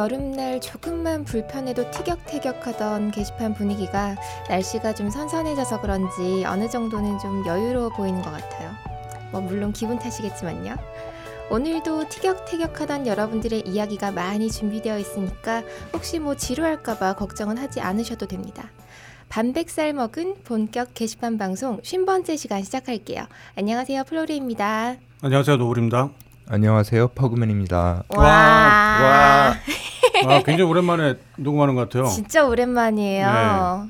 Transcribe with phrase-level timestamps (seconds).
[0.00, 4.16] 여름날 조금만 불편해도 티격태격하던 게시판 분위기가
[4.48, 8.70] 날씨가 좀 선선해져서 그런지 어느 정도는 좀 여유로워 보이는 것 같아요.
[9.30, 10.76] 뭐 물론 기분 탓이겠지만요.
[11.50, 18.70] 오늘도 티격태격하던 여러분들의 이야기가 많이 준비되어 있으니까 혹시 뭐 지루할까봐 걱정은 하지 않으셔도 됩니다.
[19.28, 23.26] 반백살 먹은 본격 게시판 방송 50번째 시간 시작할게요.
[23.56, 24.04] 안녕하세요.
[24.04, 24.96] 플로리입니다.
[25.20, 25.58] 안녕하세요.
[25.58, 26.08] 노블입니다.
[26.48, 27.08] 안녕하세요.
[27.08, 28.04] 퍼그맨입니다.
[28.08, 28.24] 와.
[28.24, 29.54] 와.
[30.26, 32.06] 아, 굉장히 오랜만에 녹음하는 것 같아요.
[32.06, 33.88] 진짜 오랜만이에요.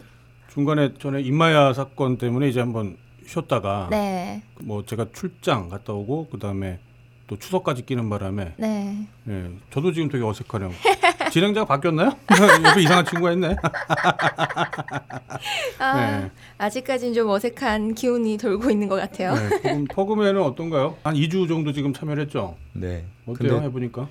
[0.52, 4.42] 중간에 전에 임마야 사건 때문에 이제 한번 쉬었다가 네.
[4.60, 6.80] 뭐 제가 출장 갔다 오고 그다음에
[7.28, 9.06] 또 추석까지 끼는 바람에 네.
[9.28, 10.72] 예, 저도 지금 되게 어색하네요.
[11.30, 12.10] 진행자가 바뀌었나요?
[12.66, 13.54] 옆에 이상한 친구가 있네.
[15.78, 16.30] 아, 네.
[16.58, 19.34] 아직까지는 좀 어색한 기운이 돌고 있는 것 같아요.
[19.34, 20.96] 네, 지금 퍼그맨은 어떤가요?
[21.04, 22.56] 한 2주 정도 지금 참여를 했죠.
[22.72, 23.04] 네.
[23.26, 23.60] 어때요?
[23.62, 24.08] 해보니까.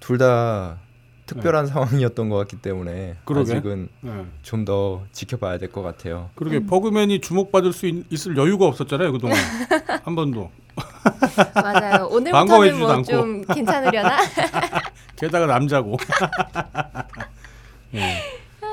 [0.00, 0.78] 둘 다
[1.28, 3.52] 특별한 상황이었던 것 같기 때문에 그러게.
[3.52, 4.24] 아직은 네.
[4.42, 6.30] 좀더 지켜봐야 될 것 같아요.
[6.34, 9.36] 그러게 퍼그맨이 주목받을 수 있, 있을 여유가 없었잖아요 그동안
[10.04, 10.50] 한 번도.
[11.54, 12.06] 맞아요.
[12.12, 13.02] 오늘부터는 뭐.
[13.02, 14.16] 좀 괜찮으려나?
[15.16, 15.96] 게다가 남자고.
[17.90, 18.16] 네.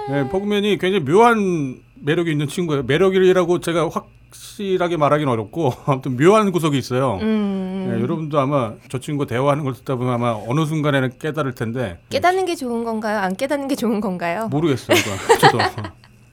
[0.09, 2.83] 네, 포그맨이 굉장히 묘한 매력이 있는 친구예요.
[2.83, 7.19] 매력이라고 제가 확 실하게 말하기는 어렵고 아무튼 묘한 구석이 있어요.
[7.21, 7.89] 음.
[7.91, 12.45] 네, 여러분도 아마 저 친구 대화하는 걸 듣다 보면 아마 어느 순간에는 깨달을 텐데 깨닫는
[12.45, 13.19] 게 좋은 건가요?
[13.19, 14.47] 안 깨닫는 게 좋은 건가요?
[14.49, 14.97] 모르겠어요.
[15.41, 15.59] 저도.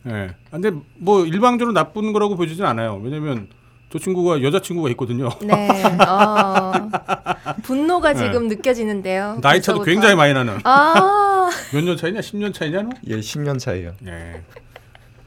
[0.05, 0.31] 네.
[0.50, 3.00] 근데 뭐 일방적으로 나쁜 거라고 보여지진 않아요.
[3.03, 3.48] 왜냐면
[3.92, 5.28] 저 친구가 여자친구가 있거든요.
[5.42, 5.69] 네.
[6.09, 6.72] 어.
[7.62, 8.27] 분노가 네.
[8.27, 9.39] 지금 느껴지는데요.
[9.42, 9.84] 나이 차도 벌써부터.
[9.84, 10.59] 굉장히 많이 나는.
[10.64, 12.20] 아, 몇년 차이냐?
[12.20, 12.83] 10년 차이냐?
[12.83, 12.91] 너?
[13.09, 13.92] 예, 10년 차이요.
[14.00, 14.42] 네.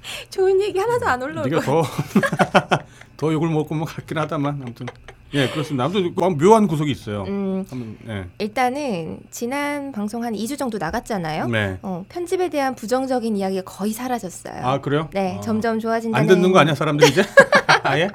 [0.29, 1.49] 좋은 얘기 하나도 안 올라오고.
[1.49, 1.83] 네가 더,
[3.17, 4.85] 더 욕을 먹고 뭐 같긴 하다만 아무튼
[5.33, 5.85] 예 그렇습니다.
[5.85, 7.23] 아무튼 막 묘한 구석이 있어요.
[7.23, 8.25] 음, 한번 예.
[8.37, 11.47] 일단은 지난 방송 한 2주 정도 나갔잖아요.
[11.47, 11.77] 네.
[11.81, 14.65] 어, 편집에 대한 부정적인 이야기가 거의 사라졌어요.
[14.65, 15.09] 아 그래요?
[15.13, 15.41] 네, 아.
[15.41, 16.21] 점점 좋아진다는.
[16.21, 17.23] 안 듣는 거 아니야 사람들 이제?
[17.83, 18.09] 아예?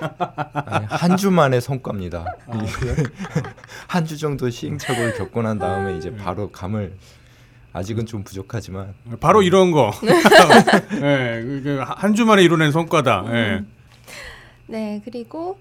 [0.67, 2.25] 아니, 한 주 만의 성과입니다.
[2.49, 2.95] 아, 그래?
[3.87, 5.99] 한주 정도 시행착오를 겪고 난 다음에 네.
[5.99, 6.97] 이제 바로 감을
[7.73, 9.93] 아직은 좀 부족하지만 바로 이런 거.
[10.05, 13.25] 예, 그, 한 주만에 이뤄낸 성과다.
[13.29, 13.33] 예.
[13.33, 13.69] 음.
[14.67, 15.59] 네, 그리고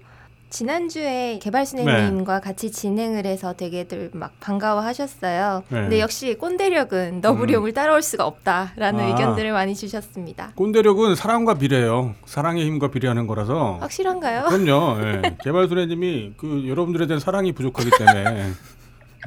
[0.50, 2.44] 지난주에 개발순애님과 네.
[2.44, 5.62] 같이 진행을 해서 되게들 막 반가워하셨어요.
[5.68, 5.80] 네.
[5.82, 9.06] 근데 역시 꼰대력은 너브리용을 따라올 수가 없다라는 아.
[9.08, 10.52] 의견들을 많이 주셨습니다.
[10.56, 12.16] 꼰대력은 사랑과 비례해요.
[12.24, 13.78] 사랑의 힘과 비례하는 거라서.
[13.80, 14.46] 확실한가요?
[14.46, 14.98] 그럼요.
[15.04, 15.36] 예.
[15.44, 18.50] 개발소녀님이 그 여러분들에 대한 사랑이 부족하기 때문에.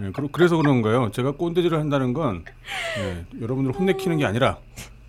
[0.02, 1.12] 예, 그러- 그래서 그런 거예요.
[1.12, 2.44] 제가 꼰대질을 한다는 건
[3.00, 4.58] 예, 여러분들을 혼내키는 게 아니라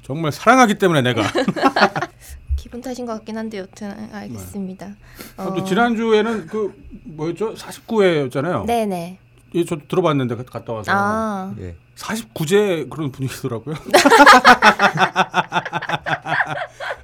[0.02, 1.22] 정말 사랑하기 때문에 내가.
[2.56, 4.88] 기분 탓인 것 같긴 한데 여튼 알겠습니다.
[5.36, 6.74] 아, 또 지난주에는 그
[7.04, 7.54] 뭐였죠?
[7.54, 8.64] 49회였잖아요.
[8.66, 9.18] 네네.
[9.54, 11.76] 예, 저 들어봤는데 가- 갔다 와서 아, 예.
[11.96, 13.76] 49제 그런 분위기더라고요.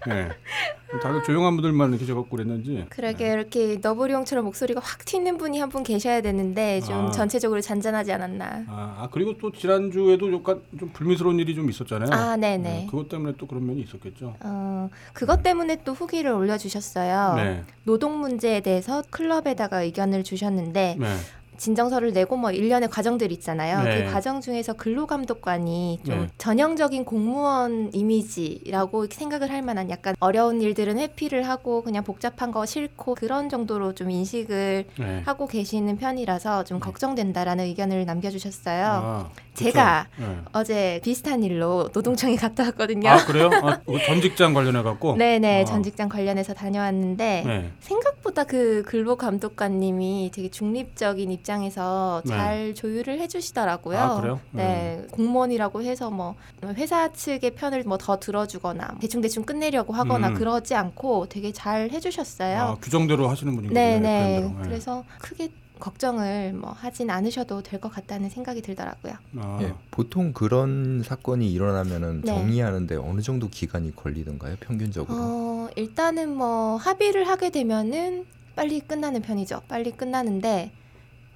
[0.09, 0.29] 예.
[0.99, 2.87] 다들 조용한 분들만 계셔갖고 그랬는지.
[2.91, 7.11] 그러게 이렇게 너브리용처럼 목소리가 확 튀는 분이 한 분 계셔야 되는데 좀 아.
[7.13, 8.65] 전체적으로 잔잔하지 않았나.
[8.67, 12.11] 아, 아, 그리고 또 지난주에도 약간 좀 불미스러운 일이 좀 있었잖아요.
[12.13, 12.59] 아, 네네.
[12.59, 14.35] 네, 그것 때문에 또 그런 면이 있었겠죠.
[14.41, 17.35] 어, 그것 때문에 또 후기를 올려주셨어요.
[17.37, 17.63] 네.
[17.85, 21.17] 노동 문제에 대해서 클럽에다가 의견을 주셨는데 네.
[21.61, 23.83] 진정서를 내고 뭐 일련의 과정들 있잖아요.
[23.83, 24.05] 네.
[24.05, 26.27] 그 과정 중에서 근로감독관이 좀 네.
[26.39, 33.15] 전형적인 공무원 이미지라고 생각을 할 만한 약간 어려운 일들은 회피를 하고 그냥 복잡한 거 싫고
[33.15, 35.23] 그런 정도로 좀 인식을 네.
[35.27, 38.85] 하고 계시는 편이라서 좀 걱정된다라는 의견을 남겨주셨어요.
[38.87, 39.31] 아.
[39.53, 40.39] 제가 네.
[40.53, 43.11] 어제 비슷한 일로 노동청에 갔다 왔거든요.
[43.11, 43.51] 아 그래요?
[43.53, 45.17] 아, 전 직장 관련해 갖고.
[45.19, 45.65] 네네 아.
[45.67, 47.71] 전 직장 관련해서 다녀왔는데 네.
[47.81, 52.31] 생각보다 그 근로감독관님이 되게 중립적인 입장 에서 네.
[52.31, 53.99] 잘 조율을 해주시더라고요.
[53.99, 54.41] 아, 그래요?
[54.53, 56.37] 네, 공무원이라고 해서 뭐
[56.77, 60.35] 회사 측의 편을 뭐 더 들어주거나 대충 대충 끝내려고 하거나 음.
[60.35, 62.59] 그러지 않고 되게 잘 해주셨어요.
[62.61, 63.75] 아, 규정대로 하시는 분이군요.
[63.79, 64.01] 네네.
[64.41, 64.49] 표현대로.
[64.49, 64.69] 네.
[64.69, 65.49] 그래서 크게
[65.81, 69.15] 걱정을 뭐 하진 않으셔도 될 것 같다는 생각이 들더라고요.
[69.39, 69.73] 아, 예.
[69.91, 72.27] 보통 그런 사건이 일어나면은 네.
[72.35, 74.57] 정리하는데 어느 정도 기간이 걸리던가요?
[74.61, 75.19] 평균적으로?
[75.19, 78.27] 어, 일단은 뭐 합의를 하게 되면은
[78.57, 79.63] 빨리 끝나는 편이죠.
[79.69, 80.71] 빨리 끝나는데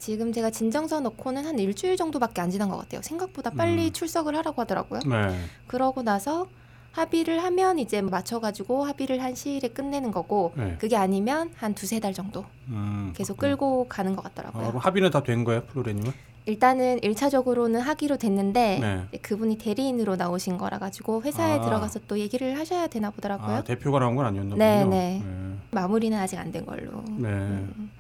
[0.05, 3.01] 지금 제가 진정서 넣고는 한 일주일 정도밖에 안 지난 것 같아요.
[3.01, 3.93] 생각보다 빨리 음.
[3.93, 5.01] 출석을 하라고 하더라고요.
[5.07, 5.35] 네.
[5.67, 6.47] 그러고 나서
[6.93, 10.77] 합의를 하면 이제 맞춰가지고 합의를 한 시일에 끝내는 거고 네.
[10.79, 13.57] 그게 아니면 한 두세 달 정도 음, 계속 그렇군요.
[13.57, 14.67] 끌고 가는 것 아, 같더라고요.
[14.69, 16.13] 그럼 합의는 다 된 거예요, 플로레님은?
[16.45, 18.79] 일단은 일차적으로는 하기로 됐는데
[19.11, 19.19] 네.
[19.23, 21.61] 그분이 대리인으로 나오신 거라 가지고 회사에 아.
[21.63, 23.57] 들어가서 또 얘기를 하셔야 되나 보더라고요.
[23.57, 24.91] 아, 대표가 나온 건 아니었나 네, 보군요.
[24.97, 25.23] 네.
[25.71, 27.03] 마무리는 아직 안 된 걸로.
[27.17, 27.29] 네.
[27.31, 27.91] 음,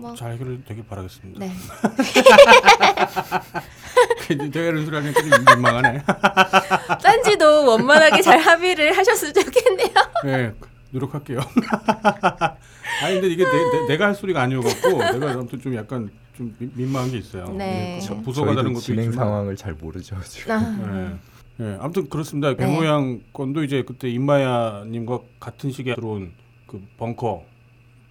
[0.00, 1.38] 뭐 잘 해결되길 바라겠습니다.
[1.40, 1.52] 네.
[4.50, 6.02] 내가 이런 소리 하니까 좀 민망하네.
[7.02, 9.88] 딴지도 원만하게 잘 합의를 하셨으면 좋겠네요.
[10.24, 10.52] 네,
[10.90, 11.40] 노력할게요.
[13.02, 13.44] 아니 근데 이게
[13.88, 17.46] 내, 가할 소리가 아니어갖고 내가 아무튼 좀 약간 좀 민- 민망한 게 있어요.
[17.48, 17.96] 네.
[17.96, 19.26] 예, 저- 부서가 다른 것도 진행 있지만.
[19.26, 20.16] 상황을 잘 모르죠.
[20.24, 20.52] 지금.
[20.54, 21.18] 아,
[21.60, 21.64] 예.
[21.64, 22.50] 예, 아무튼 그렇습니다.
[22.50, 22.56] 네.
[22.56, 26.32] 배모양 건도 이제 그때 임마야님과 같은 시기에 들어온
[26.66, 27.44] 그 벙커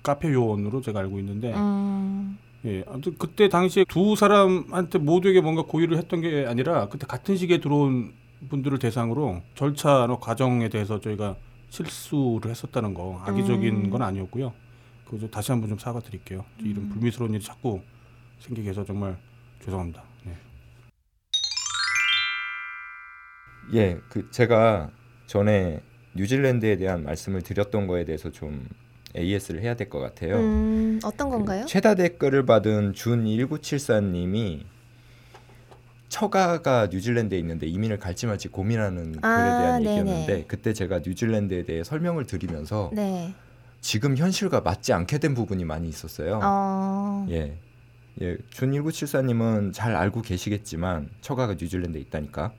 [0.04, 5.98] 카페 요원으로 제가 알고 있는데, 음, 예, 아무튼 그때 당시에 두 사람한테 모두에게 뭔가 고의를
[5.98, 8.14] 했던 게 아니라 그때 같은 시기에 들어온
[8.50, 11.36] 분들을 대상으로 절차나 과정에 대해서 저희가
[11.70, 13.90] 실수를 했었다는 거 악의적인 음.
[13.90, 14.54] 건 아니었고요.
[15.06, 16.46] 그거 좀 다시 한번 좀 사과드릴게요.
[16.60, 16.90] 이런 음.
[16.90, 17.82] 불미스러운 일이 자꾸
[18.40, 19.18] 생기게 해서 정말
[19.64, 20.04] 죄송합니다.
[20.28, 20.38] 예.
[23.74, 24.90] 예, 그 제가
[25.28, 25.82] 전에
[26.16, 28.68] 뉴질랜드에 대한 말씀을 드렸던 거에 대해서 좀
[29.18, 30.36] AS를 해야 될 것 같아요.
[30.36, 31.62] 음, 어떤 건가요?
[31.62, 34.64] 그 최다 댓글을 받은 준 1974님이
[36.10, 40.00] 처가가 뉴질랜드에 있는데 이민을 갈지 말지 고민하는 글에 아, 대한 네네.
[40.00, 43.34] 얘기였는데 그때 제가 뉴질랜드에 대해 설명을 드리면서 네.
[43.82, 46.40] 지금 현실과 맞지 않게 된 부분이 많이 있었어요.
[46.44, 47.58] 어, 예.
[48.22, 52.52] 예, 준 1974님은 잘 알고 계시겠지만 처가가 뉴질랜드에 있다니까.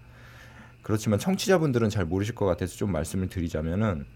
[0.82, 4.06] 그렇지만 청취자분들은 잘 모르실 것 같아서 좀 말씀을 드리자면은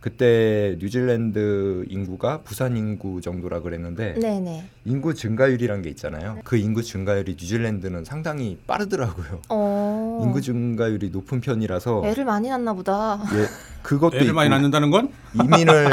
[0.00, 4.64] 그때 뉴질랜드 인구가 부산 인구 정도라 그랬는데 네네.
[4.84, 6.38] 인구 증가율이란 게 있잖아요.
[6.44, 9.42] 그 인구 증가율이 뉴질랜드는 상당히 빠르더라고요.
[9.48, 13.20] 어, 인구 증가율이 높은 편이라서 애를 많이 낳나 보다.
[13.34, 13.46] 예,
[13.82, 15.10] 그것도 애를 있고 많이 낳는다는 건?
[15.34, 15.90] 이민을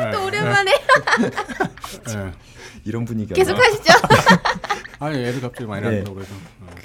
[0.00, 0.70] 예, 또 오랜만에
[2.08, 2.32] 예, 예.
[2.84, 3.92] 이런 분위기가 계속 하시죠.
[5.02, 5.88] 아니 애를 갑자기 많이 네.
[5.88, 6.32] 낳는다고 그래서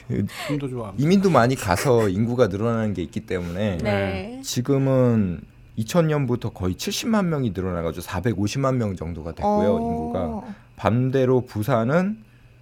[0.08, 0.92] 그 어, 힘도 좋아.
[0.98, 4.42] 이민도 많이 가서 인구가 늘어나는 게 있기 때문에 네.
[4.44, 5.42] 지금은
[5.78, 10.42] 2000년부터 거의 70만 명이 늘어나가지고 450만 명 정도가 됐고요 어, 인구가
[10.76, 12.18] 반대로 부산은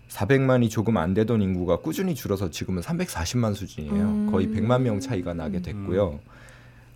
[0.09, 4.31] 400만이 조금 안 되던 인구가 꾸준히 줄어서 지금은 340만 수준이에요 음.
[4.31, 6.19] 거의 100만 명 차이가 나게 됐고요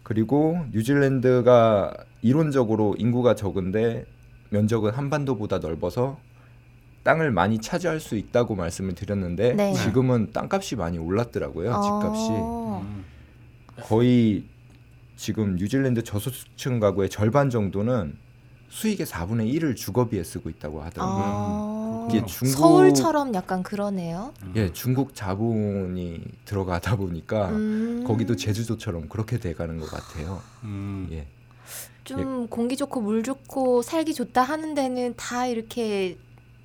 [0.03, 4.05] 그리고 뉴질랜드가 이론적으로 인구가 적은데
[4.49, 6.17] 면적은 한반도보다 넓어서
[7.03, 9.73] 땅을 많이 차지할 수 있다고 말씀을 드렸는데 네.
[9.73, 13.05] 지금은 땅값이 많이 올랐더라고요 집값이 어, 음.
[13.83, 14.43] 거의
[15.15, 18.17] 지금 뉴질랜드 저소득층 가구의 절반 정도는
[18.69, 21.23] 수익의 4분의 1을 주거비에 쓰고 있다고 하더라고요.
[21.25, 24.31] 아, 이게 중국- 서울처럼 약간 그러네요.
[24.55, 30.41] 예, 중국 자본이 들어가다 보니까 음, 거기도 제주도처럼 그렇게 돼가는 것 같아요.
[30.63, 31.07] 음.
[31.11, 31.25] 예,
[32.03, 36.17] 좀 공기 좋고 물 좋고 살기 좋다 하는 데는 다 이렇게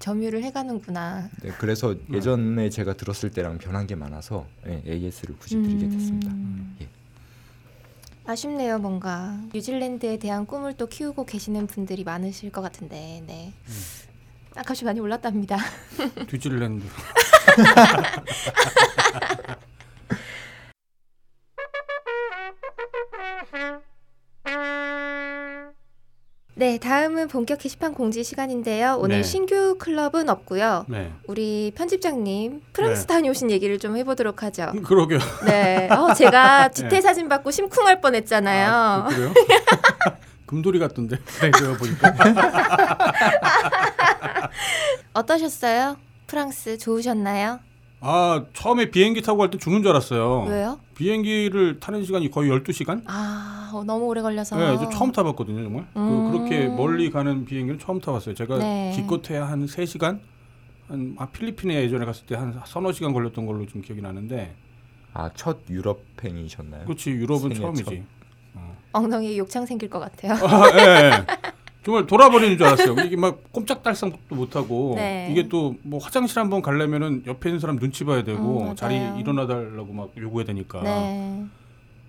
[0.04, 1.30] 점유를 해가는구나.
[1.42, 6.30] 네, 그래서 예전에 제가 들었을 때랑 변한 게 많아서 예, AS를 굳이 드리게 됐습니다.
[6.30, 6.76] 음.
[6.82, 6.88] 예.
[8.26, 13.54] 아쉽네요, 뭔가 뉴질랜드에 대한 꿈을 또 키우고 계시는 분들이 많으실 것 같은데, 네.
[13.66, 13.74] 음.
[14.52, 15.56] 땅값이 많이 올랐답니다.
[16.30, 16.84] 뉴질랜드.
[26.56, 28.96] 네, 다음은 본격 게시판 공지 시간인데요.
[29.00, 29.22] 오늘 네.
[29.24, 30.84] 신규 클럽은 없고요.
[30.88, 31.12] 네.
[31.26, 33.06] 우리 편집장님 프랑스 네.
[33.08, 34.70] 다녀오신 얘기를 좀 해보도록 하죠.
[34.72, 35.18] 음, 그러게요.
[35.46, 36.74] 네, 어, 제가 네.
[36.74, 38.68] 주태 사진 받고 심쿵할 뻔했잖아요.
[38.70, 39.34] 아, 그- 그래요?
[40.46, 41.16] 금돌이 같던데.
[41.40, 42.14] 내가 보니까.
[45.14, 45.96] 어떠셨어요?
[46.28, 47.58] 프랑스 좋으셨나요?
[48.06, 50.42] 아 처음에 비행기 타고 갈 때 죽는 줄 알았어요.
[50.48, 50.78] 왜요?
[50.94, 53.02] 비행기를 타는 시간이 거의 12시간?
[53.06, 54.56] 아, 어, 너무 오래 걸려서.
[54.56, 55.86] 네, 저 처음 타봤거든요, 정말.
[55.96, 56.30] 음.
[56.30, 58.34] 그, 그렇게 멀리 가는 비행기를 처음 타봤어요.
[58.34, 58.92] 제가 네.
[58.94, 60.20] 기껏해 한 3시간?
[60.88, 64.54] 한 아, 필리핀에 예전에 갔을 때 한 서너 시간 걸렸던 걸로 좀 기억이 나는데
[65.14, 66.84] 아, 첫 유럽행이셨나요?
[66.84, 68.04] 그렇지 유럽은 처음이지.
[68.92, 70.34] 엉덩이에 욕창 생길 것 같아요.
[70.34, 70.78] 아, 예,
[71.10, 71.26] 예.
[71.84, 72.94] 정말 돌아버리는 줄 알았어요.
[73.04, 75.28] 이게 막 꼼짝달싹도 못 하고 네.
[75.30, 78.76] 이게 또 뭐 화장실 한번 가려면은 옆에 있는 사람 눈치 봐야 되고 음.
[78.76, 80.82] 자리 일어나 달라고 막 요구해야 되니까.
[80.82, 81.44] 네.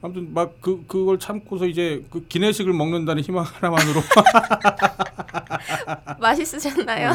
[0.01, 4.01] 아무튼 막 그 그걸 참고서 이제 그 기내식을 먹는다는 희망 하나만으로
[6.20, 7.12] 맛있으셨나요?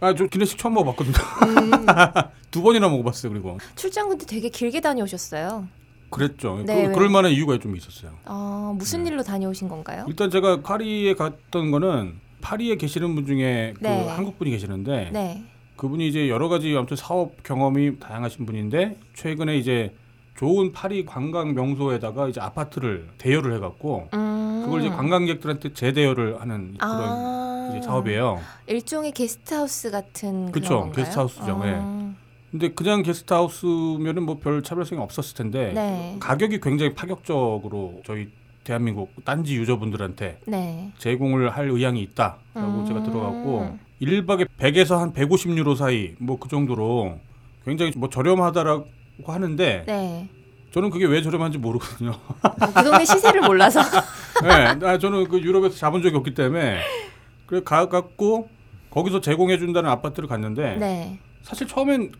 [0.00, 1.14] 아저 기내식 처음 먹어봤거든요.
[1.46, 1.86] 음,
[2.50, 3.32] 두 번이나 먹어봤어요.
[3.32, 5.66] 그리고 출장 근데 되게 길게 다녀오셨어요.
[6.14, 6.62] 그랬죠.
[6.64, 6.94] 네, 그, 왜?
[6.94, 8.12] 그럴 만한 이유가 좀 있었어요.
[8.26, 9.10] 어, 무슨 네.
[9.10, 10.04] 일로 다녀오신 건가요?
[10.08, 14.08] 일단 제가 파리에 갔던 거는 파리에 계시는 분 중에 그 네.
[14.08, 15.44] 한국 분이 계시는데 네.
[15.76, 19.94] 그분이 이제 여러 가지 아무튼 사업 경험이 다양하신 분인데 최근에 이제
[20.36, 24.62] 좋은 파리 관광 명소에다가 이제 아파트를 대여를 해갖고 음.
[24.64, 28.40] 그걸 이제 관광객들한테 재대여를 하는 그런 아, 이제 사업이에요.
[28.66, 31.04] 일종의 게스트하우스 같은 그쵸, 그런 건가요?
[31.04, 31.74] 게스트하우스죠, 네.
[31.76, 32.14] 아,
[32.54, 36.16] 근데 그냥 게스트하우스면은 뭐 별 차별성이 없었을 텐데 네.
[36.20, 38.28] 가격이 굉장히 파격적으로 저희
[38.62, 40.92] 대한민국 딴지 유저분들한테 네.
[40.98, 42.84] 제공을 할 의향이 있다라고 음.
[42.86, 47.18] 제가 들어갔고 1박에 100에서 한 150유로 사이 뭐 그 정도로
[47.64, 48.86] 굉장히 뭐 저렴하다라고
[49.26, 50.28] 하는데 네.
[50.72, 52.12] 저는 그게 왜 저렴한지 모르거든요.
[52.74, 53.80] 그 동네 시세를 몰라서.
[54.42, 56.78] 네, 나 저는 그 유럽에서 자본 적이 없기 때문에
[57.46, 58.48] 그래 가갖고
[58.90, 61.18] 거기서 제공해 준다는 아파트를 갔는데 네.
[61.42, 62.12] 사실 처음엔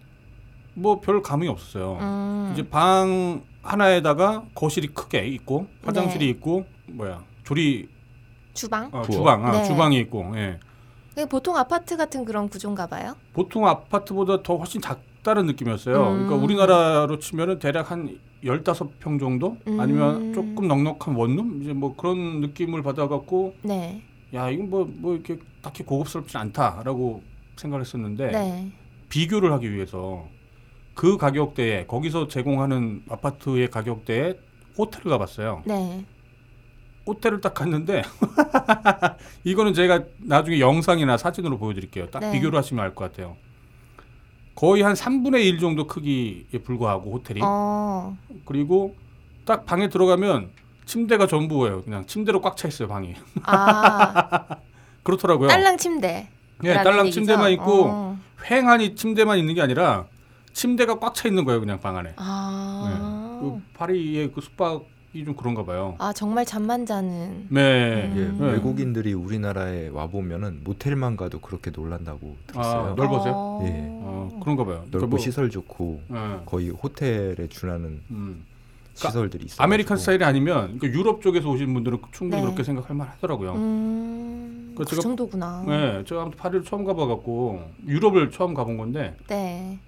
[0.75, 1.99] 뭐 별 감흥이 없었어요.
[2.01, 2.51] 음.
[2.53, 6.31] 이제 방 하나에다가 거실이 크게 있고 화장실이 네.
[6.33, 7.89] 있고 뭐야 조리
[8.53, 8.89] 주방.
[8.93, 9.03] 어.
[9.03, 9.65] 주방 아, 네.
[9.65, 10.59] 주방이 있고 예.
[11.29, 13.15] 보통 아파트 같은 그런 구조인가 봐요.
[13.33, 15.97] 보통 아파트보다 더 훨씬 작다는 느낌이었어요.
[15.97, 16.13] 음.
[16.27, 20.35] 그러니까 우리나라로 치면은 대략 한 15평 정도 아니면 음.
[20.35, 24.03] 조금 넉넉한 원룸 이제 뭐 그런 느낌을 받아 갖고 네.
[24.35, 27.23] 야, 이건 뭐뭐 이렇게 딱히 고급스럽지 않다라고
[27.57, 28.73] 생각을 했었는데 네.
[29.09, 30.27] 비교를 하기 위해서
[30.95, 34.35] 그 가격대에 거기서 제공하는 아파트의 가격대에
[34.79, 35.63] 호텔을 가봤어요.
[35.65, 36.05] 네.
[37.07, 38.03] 호텔을 딱 갔는데
[39.45, 42.07] 이거는 제가 나중에 영상이나 사진으로 보여드릴게요.
[42.11, 42.33] 딱 네.
[42.33, 43.37] 비교를 하시면 알 것 같아요.
[44.55, 48.17] 거의 한 3분의 1 정도 크기에 불과하고 호텔이 어.
[48.47, 48.95] 그리고
[49.45, 50.51] 딱 방에 들어가면
[50.87, 51.83] 침대가 전부예요.
[51.83, 53.15] 그냥 침대로 꽉 차 있어요 방이.
[53.43, 54.47] 아.
[55.03, 55.49] 그렇더라고요.
[55.49, 56.29] 딸랑 침대.
[56.63, 58.19] 예, 딸랑 침대만 있고 어.
[58.51, 60.07] 횡하니 침대만 있는 게 아니라
[60.59, 62.15] 침대가 꽉 차 있는 거예요 그냥 방 안에.
[62.17, 63.39] 아.
[63.43, 65.97] 그 파리의 그 숙박이 좀 그런가 봐요.
[65.99, 67.49] 아 정말 잠만 자는.
[67.51, 67.61] 네.
[68.17, 68.39] 예, 음.
[68.41, 68.53] 네.
[68.53, 72.93] 외국인들이 우리나라에 와 보면은 모텔만 가도 그렇게 놀란다고 들었어요.
[72.93, 73.33] 아, 넓어서요?
[73.35, 73.63] 어.
[73.67, 73.71] 예.
[74.03, 74.75] 어, 그런가 봐요.
[74.77, 76.41] 넓고 그러니까 뭐, 시설 좋고 예.
[76.47, 78.45] 거의 호텔에 준하는 음.
[78.95, 79.63] 시설들이 있어요.
[79.65, 82.47] American 스타일이 아니면 그러니까 유럽 쪽에서 오신 분들은 충분히 네.
[82.47, 83.53] 그렇게 생각할 만하더라고요.
[83.55, 84.75] 음.
[84.77, 85.65] 그그 제가- 정도구나.
[85.67, 89.79] 네, 제가 아무튼 파리를 처음 가봐갖고 유럽을 처음 가본 건데 네.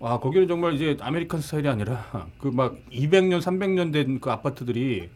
[0.00, 2.04] 와 거기는 정말 이제 American 스타일이 아니라
[2.38, 5.10] 그 막 200년, 300년 된 그 아파트들이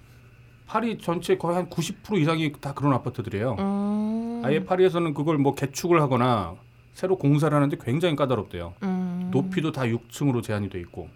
[0.66, 3.56] 파리 전체 거의 한 90% 이상이 다 그런 아파트들이에요.
[3.58, 4.42] 음.
[4.44, 6.54] 아예 파리에서는 그걸 뭐 개축을 하거나
[6.94, 8.74] 새로 공사를 하는데 굉장히 까다롭대요.
[8.82, 9.28] 음.
[9.32, 11.08] 높이도 다 6층으로 제한이 돼 있고.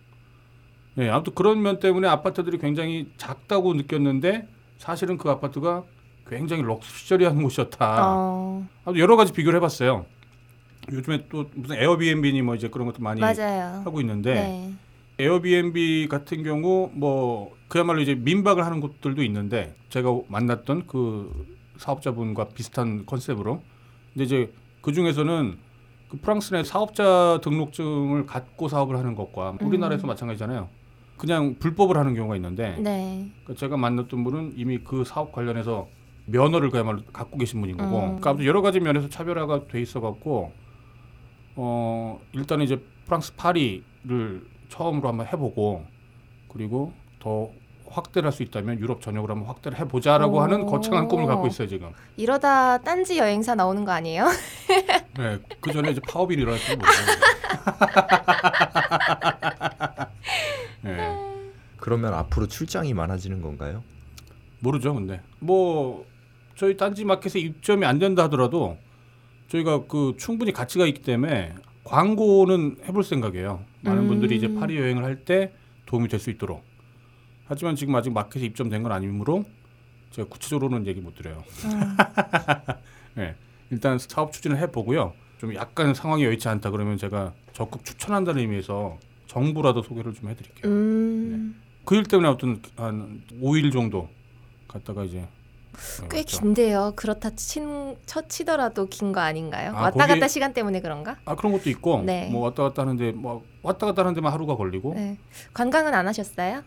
[0.94, 5.82] 네, 아무튼 그런 면 때문에 아파트들이 굉장히 작다고 느꼈는데 사실은 그 아파트가
[6.28, 7.96] 굉장히 럭셔리한 곳이었다.
[8.16, 8.66] 어.
[8.96, 10.06] 여러 가지 비교를 해봤어요.
[10.92, 13.82] 요즘에 또 무슨 에어비앤비니 뭐 이제 그런 것도 많이 맞아요.
[13.84, 14.72] 하고 있는데 네.
[15.18, 21.46] 에어비앤비 같은 경우 뭐 그야말로 이제 민박을 하는 곳들도 있는데 제가 만났던 그
[21.78, 23.62] 사업자분과 비슷한 컨셉으로
[24.12, 25.58] 근데 이제 그 중에서는
[26.08, 30.08] 그 프랑스 내 사업자 등록증을 갖고 사업을 하는 것과 우리나라에서 음.
[30.08, 30.68] 마찬가지잖아요.
[31.16, 33.30] 그냥 불법을 하는 경우가 있는데 네.
[33.44, 35.88] 그 제가 만났던 분은 이미 그 사업 관련해서
[36.26, 38.04] 면허를 그야말로 갖고 계신 분인 거고 음.
[38.06, 40.52] 그러니까 아무튼 여러 가지 면에서 차별화가 돼 있어 갖고
[41.56, 45.84] 어 일단은 이제 프랑스 파리를 처음으로 한번 해보고
[46.52, 47.50] 그리고 더
[47.88, 50.40] 확대를 할수 있다면 유럽 전역으로 한번 확대를 해보자라고 오.
[50.40, 51.92] 하는 거창한 꿈을 갖고 있어요 지금.
[52.16, 54.26] 이러다 딴지 여행사 나오는 거 아니에요?
[55.16, 56.92] 네, 그 전에 이제 파업이 일어날지도 모르고.
[60.82, 61.16] 네,
[61.78, 63.82] 그러면 앞으로 출장이 많아지는 건가요?
[64.60, 66.04] 모르죠, 근데 뭐
[66.56, 68.76] 저희 딴지 마켓에 입점이 안 된다 하더라도
[69.56, 73.62] 저희가 그 충분히 가치가 있기 때문에 광고는 해볼 생각이에요.
[73.82, 74.08] 많은 음.
[74.08, 75.52] 분들이 이제 파리 여행을 할 때
[75.86, 76.62] 도움이 될 수 있도록.
[77.46, 79.44] 하지만 지금 아직 마켓에 입점된 건 아니므로
[80.10, 81.44] 제가 구체적으로는 얘기 못 드려요.
[81.64, 81.96] 음.
[83.14, 83.34] 네,
[83.70, 85.12] 일단 사업 추진을 해보고요.
[85.38, 90.70] 좀 약간 상황이 여의치 않다 그러면 제가 적극 추천한다는 의미에서 정보라도 소개를 좀 해드릴게요.
[90.72, 91.60] 음.
[91.84, 94.08] 그일 때문에 어떤 한 5일 정도
[94.66, 95.26] 갔다가 이제
[96.02, 96.92] 어, 꽤 자, 긴데요.
[96.96, 99.72] 그렇다 친, 쳐 치더라도 긴 거 아닌가요?
[99.76, 101.16] 아, 왔다 거기- 갔다 시간 때문에 그런가?
[101.24, 102.28] 아 그런 것도 있고 네.
[102.30, 105.16] 뭐 왔다 갔다 하는데 뭐 왔다 갔다 하는 데만 하루가 걸리고 네.
[105.54, 106.62] 관광은 안 하셨어요?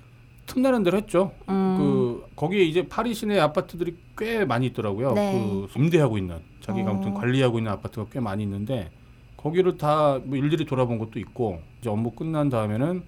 [0.45, 1.31] 틈나는 대로 했죠.
[1.49, 1.75] 음.
[1.77, 5.13] 그 거기에 이제 파리 시내 아파트들이 꽤 많이 있더라고요.
[5.13, 5.33] 네.
[5.33, 6.93] 그 임대하고 있는 자기가 어.
[6.93, 8.89] 아무튼 관리하고 있는 아파트가 꽤 많이 있는데
[9.37, 13.03] 거기를 다 뭐 일일이 돌아본 것도 있고 이제 업무 끝난 다음에는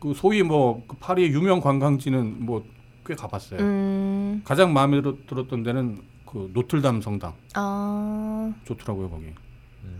[0.00, 2.64] 그 소위 뭐 그 파리의 유명 관광지는 뭐
[3.10, 3.60] 꽤 가봤어요.
[3.60, 4.42] 음.
[4.44, 8.54] 가장 마음에 들- 들었던 데는 그 노틀담 성당 어.
[8.64, 9.26] 좋더라고요 거기.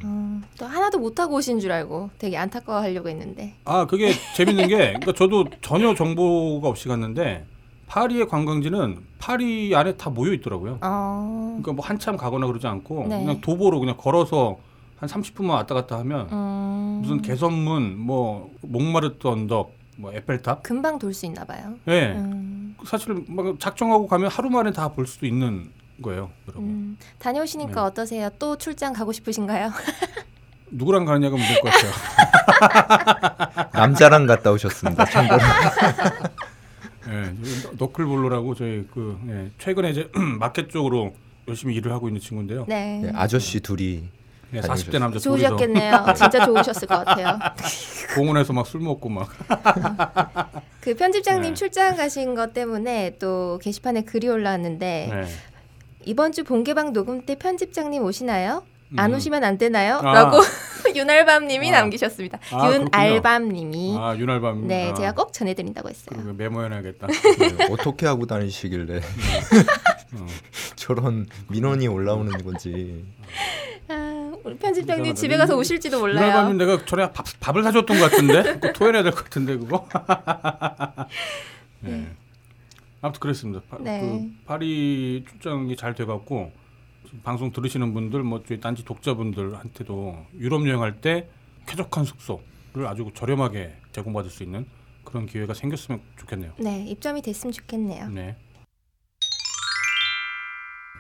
[0.05, 0.43] 음.
[0.57, 3.55] 또 하나도 못 하고 오신 줄 알고 되게 안타까워하려고 했는데.
[3.64, 7.47] 아 그게 재밌는 게 그러니까 저도 전혀 정보가 없이 갔는데
[7.88, 10.79] 파리의 관광지는 파리 안에 다 모여 있더라고요.
[10.81, 11.49] 어.
[11.61, 13.19] 그러니까 뭐 한참 가거나 그러지 않고 네.
[13.19, 14.59] 그냥 도보로 그냥 걸어서
[14.99, 16.99] 한 30분만 왔다 갔다 하면 음.
[17.02, 21.75] 무슨 개선문 뭐 몽마르트 언덕 뭐 에펠탑 금방 돌 수 있나 봐요.
[21.88, 22.75] 예 음.
[22.87, 25.71] 사실 막 작정하고 가면 하루 만에 다 볼 수도 있는
[26.02, 26.97] 거예요 여러분 음.
[27.19, 27.80] 다녀오시니까 네.
[27.80, 28.30] 어떠세요?
[28.38, 29.71] 또 출장 가고 싶으신가요?
[30.73, 35.04] 누구랑 가느냐가 문제일 것 같아요 남자랑 갔다 오셨습니다.
[35.04, 35.38] 참고로.
[37.09, 41.14] 예 저기 너클볼로라고 저희 그 예, 최근에 이제 마켓 쪽으로
[41.49, 43.02] 열심히 일을 하고 있는 친구인데요 네.
[43.04, 44.04] 예, 아저씨 둘이
[44.54, 44.92] 예, 다니셨어요.
[44.92, 46.04] 40대 남자 좋으셨겠네요.
[46.16, 47.38] 진짜 좋으셨을 것 같아요.
[48.16, 49.28] 공원에서 막 술 먹고 막
[50.80, 51.54] 그 편집장님 네.
[51.54, 55.25] 출장 가신 것 때문에 또 게시판에 글이 올라왔는데 네.
[56.04, 58.64] 이번 주 본개방 녹음 때 편집장님 오시나요?
[58.97, 59.16] 안 음.
[59.16, 59.99] 오시면 안 되나요?
[60.02, 60.12] 아.
[60.12, 60.38] 라고
[60.97, 61.80] 윤알밤님이 아.
[61.83, 62.38] 남기셨습니다.
[62.52, 66.33] 아, 윤알밤님이 아 윤알밤 네 아, 제가 꼭 전해드린다고 했어요.
[66.33, 67.07] 메모해놔야겠다.
[67.07, 70.26] 네, 어떻게 하고 다니시길래 어.
[70.75, 73.04] 저런 민원이 올라오는 건지.
[74.44, 75.14] 아, 우리 편집장님.
[75.14, 76.25] 집에 가서 오실지도 몰라요.
[76.26, 79.87] 윤알밤님 내가 전에 밥, 밥을 사줬던 것 같은데 그거 토해내야 될 것 같은데 그거.
[81.80, 82.09] 네.
[83.02, 83.62] 아무튼 그랬습니다.
[83.68, 84.00] 파, 네.
[84.00, 86.52] 그 파리 출장이 잘 돼갖고
[87.25, 91.28] 방송 들으시는 분들 뭐 저희 딴지 독자분들한테도 유럽 여행할 때
[91.66, 94.66] 쾌적한 숙소를 아주 저렴하게 제공받을 수 있는
[95.04, 96.52] 그런 기회가 생겼으면 좋겠네요.
[96.59, 98.09] 네 입점이 됐으면 좋겠네요.
[98.11, 98.37] 네.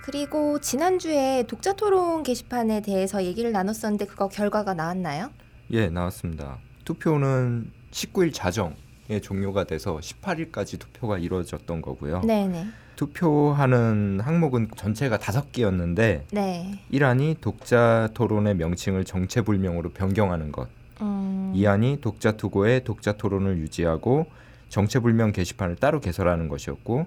[0.02, 5.30] 그리고 지난주에 독자 토론 게시판에 대해서 얘기를 나눴었는데 그거 결과가 나왔나요?
[5.72, 6.58] 예, 나왔습니다.
[6.84, 12.22] 투표는 19일 자정에 종료가 돼서 18일까지 투표가 이루어졌던 거고요.
[12.22, 12.66] 네네.
[12.96, 16.80] 투표하는 항목은 전체가 다섯 개였는데 네.
[16.92, 20.68] 1안이 독자 토론의 명칭을 정체불명으로 변경하는 것.
[21.00, 24.26] 음, 2안이 독자 투고의 독자 토론을 유지하고
[24.68, 27.06] 정체불명 게시판을 따로 개설하는 것이었고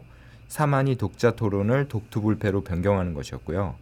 [0.50, 3.76] 3안이 독자 토론을 독투불패로 변경하는 것이었고요.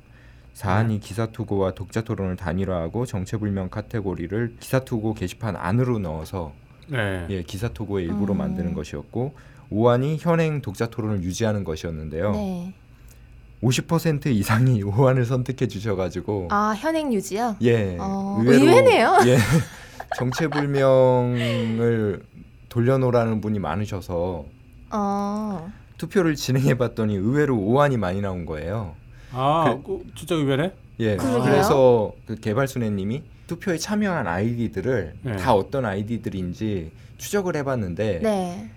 [0.55, 6.53] 4안이 기사 투고와 독자 토론을 단일화하고 정체불명 카테고리를 기사 투고 게시판 안으로 넣어서
[6.87, 7.25] 네.
[7.29, 8.39] 예, 기사 투고의 일부로 음.
[8.39, 9.33] 만드는 것이었고
[9.71, 12.31] 5안이 현행 독자 토론을 유지하는 것이었는데요.
[12.31, 12.73] 네.
[13.63, 17.55] 50% 이상이 5안을 선택해 주셔가지고 아 현행 유지요?
[17.61, 19.17] 예, 어, 의외로 의외네요.
[19.27, 19.37] 예,
[20.17, 22.23] 정체불명을
[22.69, 24.45] 돌려놓으라는 분이 많으셔서
[24.91, 25.71] 어.
[26.01, 28.95] 투표를 진행해 봤더니 의외로 오한이 많이 나온 거예요.
[29.31, 30.73] 아, 그, 진짜 의외네.
[30.99, 31.43] 예, 그러게요.
[31.43, 35.35] 그래서 그 개발순애님이 투표에 참여한 아이디들을 네.
[35.37, 38.71] 다 어떤 아이디들인지 추적을 해 봤는데 네.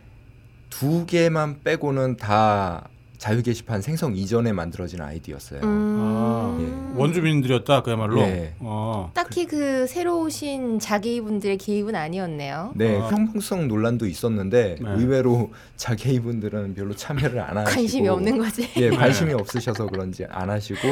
[0.68, 2.88] 두 개만 빼고는 다
[3.24, 5.60] 자유 게시판 생성 이전에 만들어진 아이디였어요.
[5.62, 5.96] 음.
[5.98, 8.20] 아, 원주민들이었다 그야말로.
[8.20, 8.52] 예.
[8.58, 9.10] 어.
[9.14, 12.72] 딱히 그 새로 오신 자기분들의 개입은 아니었네요.
[12.74, 13.08] 네, 아.
[13.08, 14.90] 형평성 논란도 있었는데 네.
[14.90, 18.68] 의외로 자개이분들은 별로 참여를 안 하시고 관심이 없는 거지.
[18.76, 20.86] 예, 관심이 없으셔서 그런지 안 하시고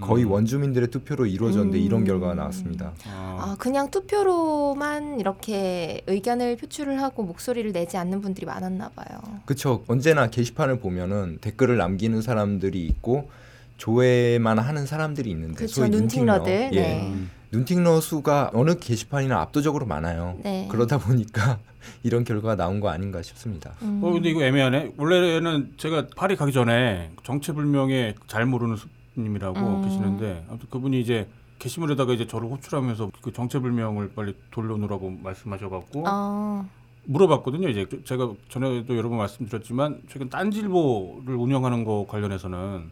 [0.00, 0.32] 거의 음.
[0.32, 1.82] 원주민들의 투표로 이루어졌는데 음.
[1.82, 2.92] 이런 결과가 나왔습니다.
[3.06, 9.20] 아, 아, 그냥 투표로만 이렇게 의견을 표출을 하고 목소리를 내지 않는 분들이 많았나 봐요.
[9.46, 9.84] 그렇죠.
[9.88, 13.30] 언제나 게시판을 보면은 댓글을 남기는 사람들이 있고
[13.78, 15.74] 조회만 하는 사람들이 있는데 그렇죠.
[15.74, 16.70] 소위 눈팅러들.
[16.72, 16.80] 예.
[16.80, 17.10] 네.
[17.12, 17.30] 음.
[17.52, 20.36] 눈팅러 수가 어느 게시판이나 압도적으로 많아요.
[20.42, 20.66] 네.
[20.70, 21.58] 그러다 보니까
[22.02, 23.72] 이런 결과가 나온 거 아닌가 싶습니다.
[23.82, 24.00] 음.
[24.02, 24.92] 어 근데 이거 애매하네.
[24.96, 29.82] 원래는 제가 파리 가기 전에 정체불명의 잘 모르는 스 님이라고 음.
[29.82, 36.68] 계시는데 아무튼 그분이 이제 게시물에다가 이제 저를 호출하면서 그 정체불명을 빨리 돌려놓으라고 말씀하셔갖고 어.
[37.04, 37.68] 물어봤거든요.
[37.68, 42.90] 이제 제가 전에도 여러 번 말씀드렸지만 최근 딴질보를 운영하는 거 관련해서는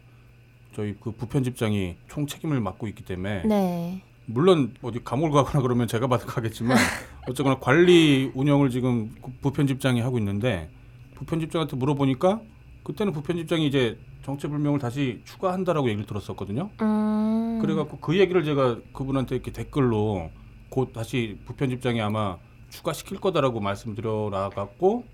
[0.75, 4.03] 저희 그 부편집장이 총 책임을 맡고 있기 때문에 네.
[4.27, 6.77] 물론 어디 감옥을 가거나 그러면 제가 받아 가겠지만
[7.29, 10.71] 어쨌거나 관리 운영을 지금 그 부편집장이 하고 있는데
[11.15, 12.41] 부편집장한테 물어보니까
[12.83, 16.71] 그때는 부편집장이 이제 정체불명을 다시 추가한다라고 얘기를 들었었거든요.
[16.81, 17.59] 음.
[17.61, 20.31] 그래갖고 그 얘기를 제가 그분한테 이렇게 댓글로
[20.71, 22.39] 곧 다시 부편집장이 아마
[22.71, 25.05] 추가시킬 거다라고 말씀드려 나갔고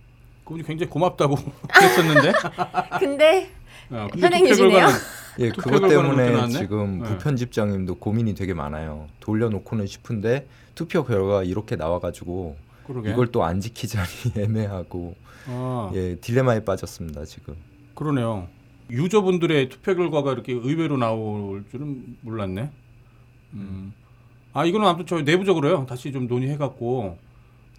[0.45, 1.37] 그분이 굉장히 고맙다고
[1.81, 2.33] 했었는데
[2.99, 3.51] 근데
[3.91, 4.71] 어, 근데 현행 투표 유지네요.
[4.87, 4.99] 결과는
[5.39, 6.49] 예, 그것 때문에?
[6.49, 7.09] 지금 네.
[7.09, 9.07] 부편집장님도 고민이 되게 많아요.
[9.21, 13.11] 돌려놓고는 싶은데 투표 결과가 이렇게 나와가지고 그러게.
[13.11, 15.15] 이걸 또 안 지키자니 애매하고
[15.49, 17.55] 아, 예 딜레마에 빠졌습니다 지금.
[17.95, 18.49] 그러네요.
[18.91, 22.71] 유저분들의 투표 결과가 이렇게 의외로 나올 줄은 몰랐네.
[23.55, 23.93] 음.
[24.53, 25.87] 아 이거는 아무튼 저 내부적으로요.
[25.87, 27.17] 다시 좀 논의해갖고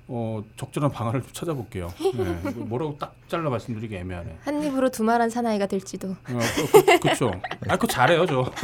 [0.08, 1.88] 어 적절한 방안을 좀 찾아볼게요.
[2.15, 2.52] 네.
[2.52, 4.38] 뭐라고 딱 잘라 말씀드리기 애매하네.
[4.41, 6.10] 한 입으로 두말한 사나이가 될지도.
[6.10, 7.32] 어, 그, 그, 그쵸.
[7.67, 8.52] 아, 그거 잘해요, 저.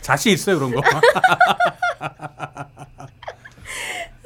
[0.00, 0.80] 자신 있어요, 그런 거.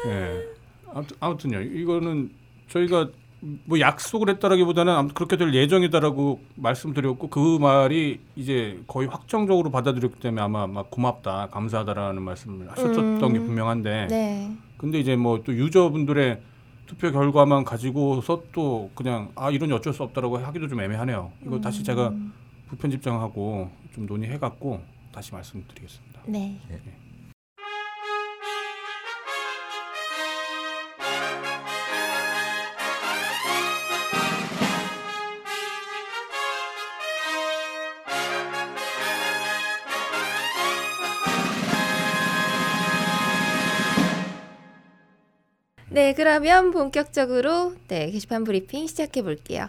[0.07, 0.42] 네.
[0.90, 2.31] 아무튼, 아무튼요, 이거는
[2.70, 3.09] 저희가
[3.40, 10.42] 뭐 약속을 했다라기보다는 아무튼 그렇게 될 예정이다라고 말씀드렸고 그 말이 이제 거의 확정적으로 받아들였기 때문에
[10.42, 13.33] 아마 막 고맙다, 감사하다라는 말씀을 하셨던 음.
[13.33, 14.53] 게 분명한데 네.
[14.77, 16.40] 근데 이제 뭐 또 유저분들의
[16.87, 21.31] 투표 결과만 가지고서 또 그냥 아 이런 어쩔 수 없다라고 하기도 좀 애매하네요.
[21.44, 22.33] 이거 다시 제가 음.
[22.68, 24.81] 부편집장하고 좀 논의해 갖고
[25.12, 26.20] 다시 말씀드리겠습니다.
[26.27, 26.61] 네.
[26.68, 26.81] 네,
[46.14, 49.68] 그러면 본격적으로 네, 게시판 브리핑 시작해 볼게요.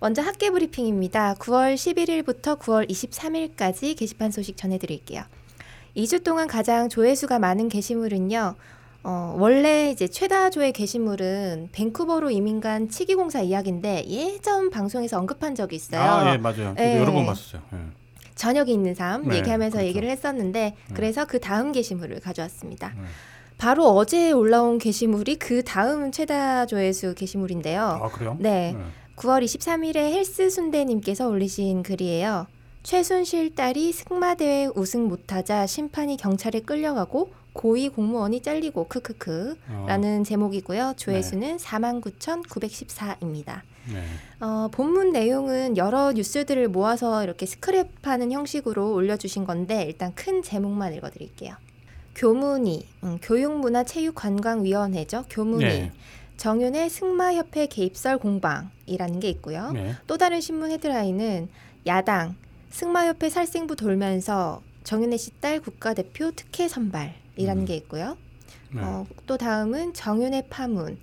[0.00, 1.34] 먼저 학계 브리핑입니다.
[1.34, 5.22] 9월 11일부터 9월 23일까지 게시판 소식 전해드릴게요.
[5.96, 8.54] 2주 동안 가장 조회수가 많은 게시물은요.
[9.04, 15.76] 어, 원래 이제 최다 조회 게시물은 밴쿠버로 이민 간 치기공사 이야기인데 예전 방송에서 언급한 적이
[15.76, 16.00] 있어요.
[16.00, 16.74] 아, 예, 맞아요.
[16.78, 16.98] 예.
[16.98, 17.62] 여러 번 봤었어요.
[17.72, 17.78] 예.
[18.34, 19.88] 저녁이 있는 삶 네, 얘기하면서 그렇죠.
[19.88, 20.94] 얘기를 했었는데 네.
[20.94, 22.92] 그래서 그 다음 게시물을 가져왔습니다.
[22.96, 23.02] 네.
[23.62, 27.80] 바로 어제 올라온 게시물이 그 다음 최다 조회수 게시물인데요.
[27.80, 28.36] 아, 그래요?
[28.40, 28.76] 네.
[29.14, 32.48] 9월 23일에 헬스 순대님께서 올리신 글이에요.
[32.82, 40.94] 최순실 딸이 승마대회 우승 못하자 심판이 경찰에 끌려가고 고위 공무원이 잘리고 크크크 어, 라는 제목이고요.
[40.96, 43.60] 조회수는 49,914입니다.
[43.92, 44.02] 네.
[44.40, 51.54] 어, 본문 내용은 여러 뉴스들을 모아서 이렇게 스크랩하는 형식으로 올려주신 건데 일단 큰 제목만 읽어드릴게요.
[52.14, 55.24] 교문위, 음, 교육문화체육관광위원회죠.
[55.30, 55.92] 교문위, 네.
[56.36, 59.70] 정윤의 승마협회 개입설 공방이라는 게 있고요.
[59.72, 59.94] 네.
[60.06, 61.48] 또 다른 신문 헤드라인은
[61.86, 62.34] 야당
[62.70, 67.66] 승마협회 살생부 돌면서 정윤혜 씨 딸 국가대표 특혜 선발이라는 음.
[67.66, 68.16] 게 있고요.
[68.72, 68.82] 네.
[68.82, 70.98] 어, 또 다음은 정윤의 파문,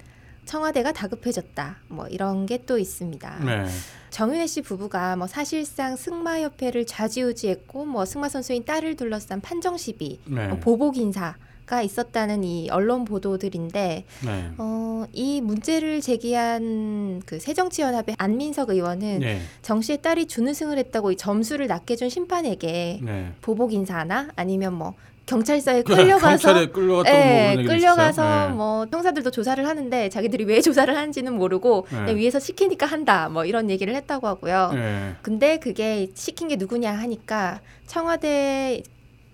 [0.54, 1.78] 청와대가 다급해졌다.
[1.90, 3.40] 뭐 이런 게 또 있습니다.
[3.46, 3.66] 네.
[4.10, 10.20] 정윤혜 씨 부부가 뭐 사실상 승마 협회를 좌지우지했고 뭐 승마 선수인 딸을 둘러싼 판정 시비,
[10.26, 10.48] 네.
[10.48, 11.36] 뭐 보복 인사
[11.66, 14.52] 가 있었다는 이 언론 보도들인데 네.
[14.58, 19.42] 어, 이 문제를 제기한 그 새정치연합의 안민석 의원은 네.
[19.62, 23.34] 정 씨의 딸이 준우승을 했다고 이 점수를 낮게 준 심판에게 네.
[23.42, 24.96] 보복 인사나 아니면 뭐
[25.30, 28.48] 경찰서에 끌려가서 경찰에 끌려갔던 예, 뭐 끌려가서?
[28.48, 28.54] 네.
[28.54, 31.98] 뭐 형사들도 조사를 하는데 자기들이 왜 조사를 하는지는 모르고 네.
[32.00, 34.72] 그냥 위에서 시키니까 한다 뭐 이런 얘기를 했다고 하고요.
[34.74, 35.16] 네.
[35.22, 38.82] 근데 그게 시킨 게 누구냐 하니까 청와대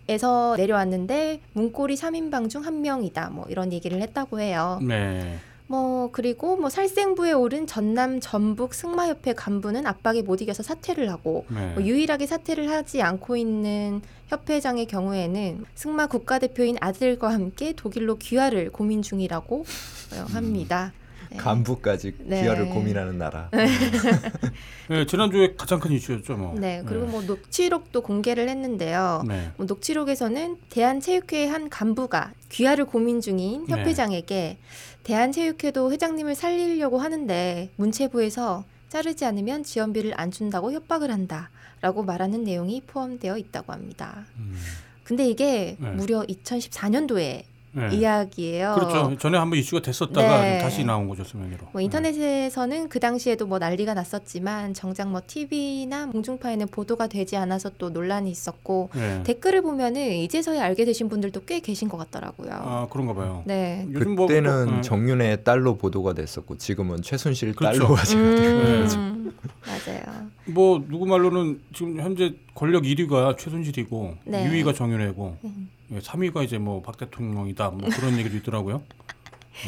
[0.08, 4.80] 에서 내려왔는데 문고리 3인방 중 한 명이다 뭐 이런 얘기를 했다고 해요.
[4.84, 5.40] 네.
[5.68, 11.74] 뭐 그리고 뭐 살생부에 오른 전남 전북 승마협회 간부는 압박에 못 이겨서 사퇴를 하고 네.
[11.74, 19.02] 뭐 유일하게 사퇴를 하지 않고 있는 협회장의 경우에는 승마 국가대표인 아들과 함께 독일로 귀화를 고민
[19.02, 19.66] 중이라고
[20.14, 20.94] 어, 합니다.
[21.32, 21.38] 네.
[21.38, 22.44] 간부까지 네.
[22.44, 23.50] 귀화를 고민하는 나라.
[23.52, 26.56] 네, 지난주에 가장 큰 이슈였죠, 뭐.
[26.58, 29.24] 네, 그리고 뭐 녹취록도 공개를 했는데요.
[29.28, 29.52] 네.
[29.58, 33.74] 뭐 녹취록에서는 대한체육회의 한 간부가 귀화를 고민 중인 네.
[33.74, 34.58] 협회장에게
[35.06, 41.50] 대한체육회도 회장님을 살리려고 하는데 문체부에서 자르지 않으면 지원비를 안 준다고 협박을 한다
[41.82, 44.26] 라고 말하는 내용이 포함되어 있다고 합니다.
[44.38, 44.58] 음.
[45.04, 45.92] 근데 이게 네.
[45.92, 47.44] 무려 2014년도에
[47.76, 47.94] 네.
[47.94, 48.76] 이야기예요.
[48.76, 49.18] 그렇죠.
[49.18, 50.60] 전에 한번 이슈가 됐었다가 네.
[50.60, 51.68] 다시 나온 거죠, 수면위로.
[51.74, 57.90] 뭐 인터넷에서는 그 당시에도 뭐 난리가 났었지만 정작 뭐 TV나 공중파에는 보도가 되지 않아서 또
[57.90, 59.24] 논란이 있었고 네.
[59.24, 62.50] 댓글을 보면은 이제서야 알게 되신 분들도 꽤 계신 것 같더라고요.
[62.52, 63.44] 아, 그런가 봐요.
[63.46, 63.86] 네.
[63.92, 64.82] 요즘 뭐 그때는 뭐, 네.
[64.82, 67.80] 정윤의 딸로 보도가 됐었고 지금은 최순실 그렇죠.
[67.80, 68.60] 딸로 화제가 되고
[68.96, 69.36] 음,
[69.68, 70.02] 맞아요.
[70.46, 74.50] 뭐 누구 말로는 지금 현재 권력 1위가 최순실이고 네.
[74.50, 75.70] 2위가 정윤회고 음.
[75.96, 78.84] 예, 3위가 이제 뭐 박 대통령이다 뭐 그런 얘기도 있더라고요.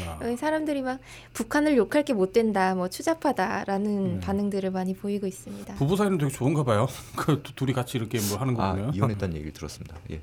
[0.01, 0.35] 야.
[0.35, 0.99] 사람들이 막
[1.33, 3.85] 북한을 욕할 게 못 된다, 뭐 추잡하다라는
[4.15, 4.19] 음.
[4.21, 5.75] 반응들을 많이 보이고 있습니다.
[5.75, 6.87] 부부 사이는 되게 좋은가 봐요.
[7.15, 8.93] 그 두- 둘이 같이 이렇게 뭐 하는 거아 보면.
[8.93, 9.95] 이혼했다는 얘기를 들었습니다.
[10.11, 10.21] 예.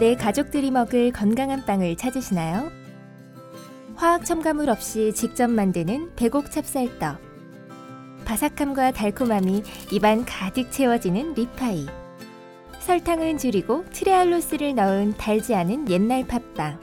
[0.00, 2.70] 내 가족들이 먹을 건강한 빵을 찾으시나요?
[3.94, 7.18] 화학 첨가물 없이 직접 만드는 배곡 찹쌀떡.
[8.24, 11.86] 바삭함과 달콤함이 입안 가득 채워지는 리파이.
[12.84, 16.78] 설탕은 줄이고 트레알로스를 넣은 달지 않은 옛날 팥빵.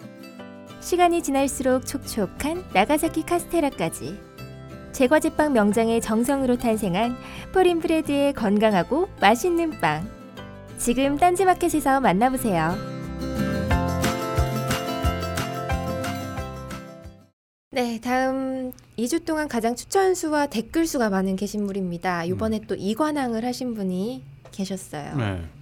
[0.80, 4.20] 시간이 지날수록 촉촉한 나가사키 카스테라까지.
[4.94, 7.16] 제과제빵 명장의 정성으로 탄생한
[7.54, 10.10] 포린브레드의 건강하고 맛있는 빵.
[10.80, 12.76] 지금 딴지마켓에서 만나보세요.
[17.70, 22.24] 네, 다음 2주 동안 가장 추천 수와 댓글 수가 많은 게시물입니다.
[22.24, 25.16] 이번에 또 이관왕을 하신 분이 계셨어요.
[25.16, 25.61] 네.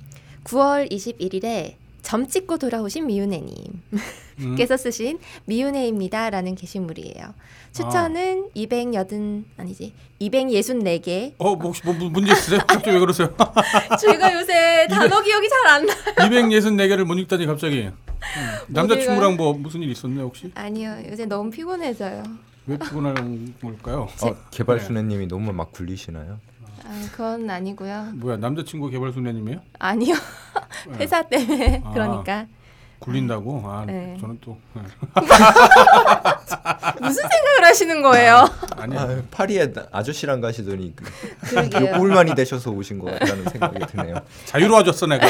[0.50, 7.34] 9월 21일에 점 찍고 돌아오신 미윤혜님께서 음, 쓰신 미윤혜입니다라는 게시물이에요.
[7.72, 11.34] 추천은 280 아니지 264개.
[11.38, 12.60] 어, 뭐 혹시 뭐 문- 문제 있으세요?
[12.66, 13.32] 갑자기 왜 그러세요?
[14.02, 15.94] 제가 요새 단어 기억이 잘 안 나.
[16.16, 17.82] 264개를 못 읽다니 갑자기.
[17.84, 17.94] 음,
[18.70, 19.36] 남자친구랑?
[19.38, 20.52] 뭐 무슨 일 있었나요 혹시?
[20.56, 22.24] 아니요, 요새 너무 피곤해서요.
[22.66, 24.08] 왜 피곤한 걸까요?
[24.24, 26.40] 어, 개발순애님이 너무 막 굴리시나요?
[26.90, 28.14] 아, 그건 아니고요.
[28.16, 29.60] 뭐야 남자친구 개발순애님이에요?
[29.78, 30.16] 아니요.
[30.88, 30.98] 네.
[31.06, 31.92] 회사 때문에 아.
[31.92, 32.48] 그러니까
[32.98, 33.62] 굴린다고?
[33.64, 34.18] 아, 네.
[34.20, 34.82] 저는 또 네.
[37.00, 38.50] 무슨 생각을 하시는 거예요?
[38.76, 41.06] 아니 아, 파리에 나- 아저씨랑 가시더니 그
[41.42, 41.98] 그러게요.
[41.98, 44.16] 꿀만이 되셔서 오신 것 같다는 생각이 드네요.
[44.46, 45.28] 자유로워졌어 내가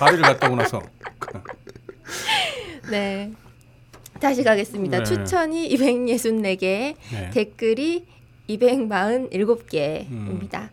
[0.00, 0.80] 파리를 갔다 오고 나서.
[2.90, 3.30] 네.
[4.20, 4.98] 다시 가겠습니다.
[4.98, 5.04] 네.
[5.04, 7.30] 추천이 264개, 네.
[7.32, 8.06] 댓글이
[8.48, 10.68] 247개입니다.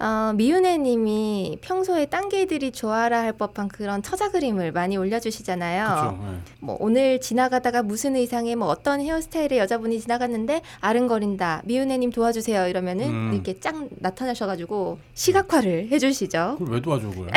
[0.00, 5.84] 어, 미윤혜님이 평소에 딴 개들이 좋아라 할 법한 그런 처자 그림을 많이 올려주시잖아요.
[5.84, 6.18] 그렇죠.
[6.22, 6.38] 네.
[6.60, 11.60] 뭐 오늘 지나가다가 무슨 의상에 뭐 어떤 헤어스타일의 여자분이 지나갔는데 아른거린다.
[11.66, 12.68] 미윤혜님 도와주세요.
[12.68, 13.30] 이러면은 음.
[13.34, 16.56] 이렇게 쫙 나타나셔가지고 시각화를 해주시죠.
[16.58, 17.28] 그걸 왜 도와줘 그걸?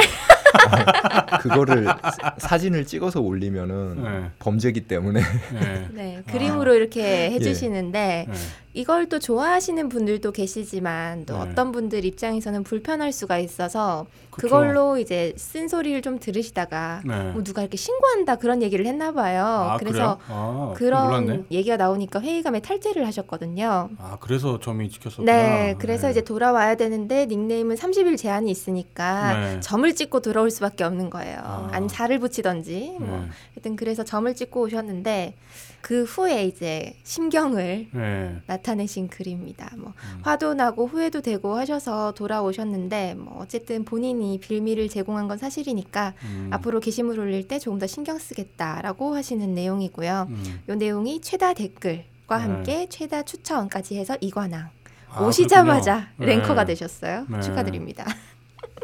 [1.42, 4.30] 그거를 사- 사진을 찍어서 올리면은 네.
[4.40, 5.22] 범죄기 때문에
[5.54, 5.88] 네.
[5.92, 7.32] 네, 그림으로 이렇게 예.
[7.32, 8.34] 해주시는데 네.
[8.74, 11.52] 이걸 또 좋아하시는 분들도 계시지만 또 네.
[11.52, 14.48] 어떤 분들 입장에서는 불편할 수가 있어서 그쵸.
[14.48, 17.32] 그걸로 이제 쓴소리를 좀 들으시다가 네.
[17.32, 19.46] 뭐 누가 이렇게 신고한다 그런 얘기를 했나 봐요.
[19.46, 20.20] 아, 그래서?
[20.28, 21.44] 아, 그런 몰랐네.
[21.52, 23.90] 얘기가 나오니까 회의감에 탈퇴를 하셨거든요.
[24.00, 25.32] 아 그래서 점이 찍혔었구나.
[25.32, 26.12] 네, 그래서 네.
[26.12, 29.60] 이제 돌아와야 되는데 닉네임은 30일 제한이 있으니까 네.
[29.60, 31.40] 점을 찍고 들어올 수밖에 없는 거예요.
[31.44, 31.68] 아.
[31.72, 32.96] 아니면 살을 붙이던지.
[33.00, 33.20] 뭐.
[33.20, 33.28] 네.
[33.56, 35.36] 하여튼 그래서 점을 찍고 오셨는데
[35.84, 38.42] 그 후에 이제 심경을 네.
[38.48, 39.70] 나타내신 글입니다.
[39.78, 40.20] 뭐 음.
[40.22, 46.48] 화도 나고 후회도 되고 하셔서 돌아오셨는데 뭐 어쨌든 본인이 빌미를 제공한 건 사실이니까 음.
[46.52, 50.28] 앞으로 게시물 올릴 때 조금 더 신경 쓰겠다라고 하시는 내용이고요.
[50.30, 50.62] 음.
[50.70, 52.44] 요 내용이 최다 댓글과 네.
[52.44, 54.70] 함께 최다 추천까지 해서 이관왕
[55.10, 56.40] 아, 오시자마자 그렇군요.
[56.40, 56.74] 랭커가 네.
[56.76, 57.26] 되셨어요.
[57.28, 57.42] 네.
[57.42, 58.06] 축하드립니다.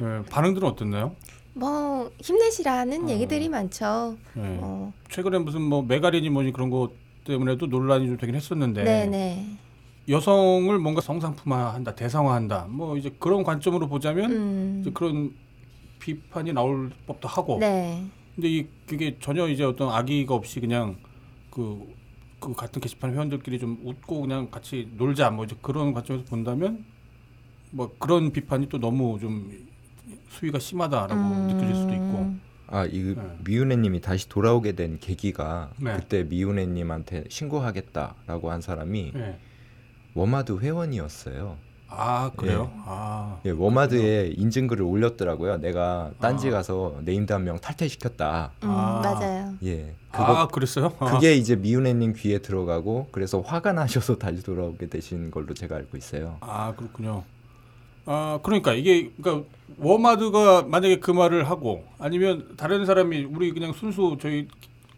[0.01, 0.21] 네.
[0.29, 1.15] 반응들은 어땠나요?
[1.59, 3.09] 뭐 힘내시라는 어.
[3.09, 4.17] 얘기들이 많죠.
[4.33, 4.59] 네.
[4.61, 6.91] 어, 최근에 무슨 뭐 메가리니 뭐니 그런 거
[7.25, 9.45] 때문에도 논란이 좀 되긴 했었는데 네네.
[10.07, 15.35] 여성을 뭔가 성상품화한다, 대상화한다, 뭐 이제 그런 관점으로 보자면 음, 이제 그런
[15.99, 17.57] 비판이 나올 법도 하고.
[17.59, 18.03] 네.
[18.33, 20.95] 근데 이 그게 전혀 이제 어떤 악의가 없이 그냥
[21.51, 21.93] 그,
[22.39, 26.85] 그 같은 게시판 회원들끼리 좀 웃고 그냥 같이 놀자 뭐 이제 그런 관점에서 본다면
[27.71, 29.68] 뭐 그런 비판이 또 너무 좀
[30.29, 32.33] 수위가 심하다라고 음, 느껴질 수도 있고.
[32.71, 33.37] 아, 이 네.
[33.45, 35.95] 미윤혜님이 다시 돌아오게 된 계기가 네.
[35.95, 39.39] 그때 미윤혜님한테 신고하겠다라고 한 사람이 네.
[40.13, 41.57] 워마드 회원이었어요.
[41.91, 42.71] 아 그래요?
[42.85, 45.57] 아 예, 워마드에 인증글을 올렸더라고요.
[45.57, 46.51] 내가 딴지 아.
[46.51, 48.51] 가서 named 한명 탈퇴시켰다.
[48.63, 49.01] 음, 아.
[49.03, 49.55] 맞아요.
[49.63, 50.93] 예, 그거 아 그랬어요?
[50.99, 51.05] 아.
[51.13, 56.37] 그게 이제 미윤혜님 귀에 들어가고 그래서 화가 나셔서 다시 돌아오게 되신 걸로 제가 알고 있어요.
[56.41, 57.23] 아 그렇군요.
[58.11, 64.17] 아 그러니까 이게 그러니까 워마드가 만약에 그 말을 하고 아니면 다른 사람이 우리 그냥 순수
[64.19, 64.47] 저희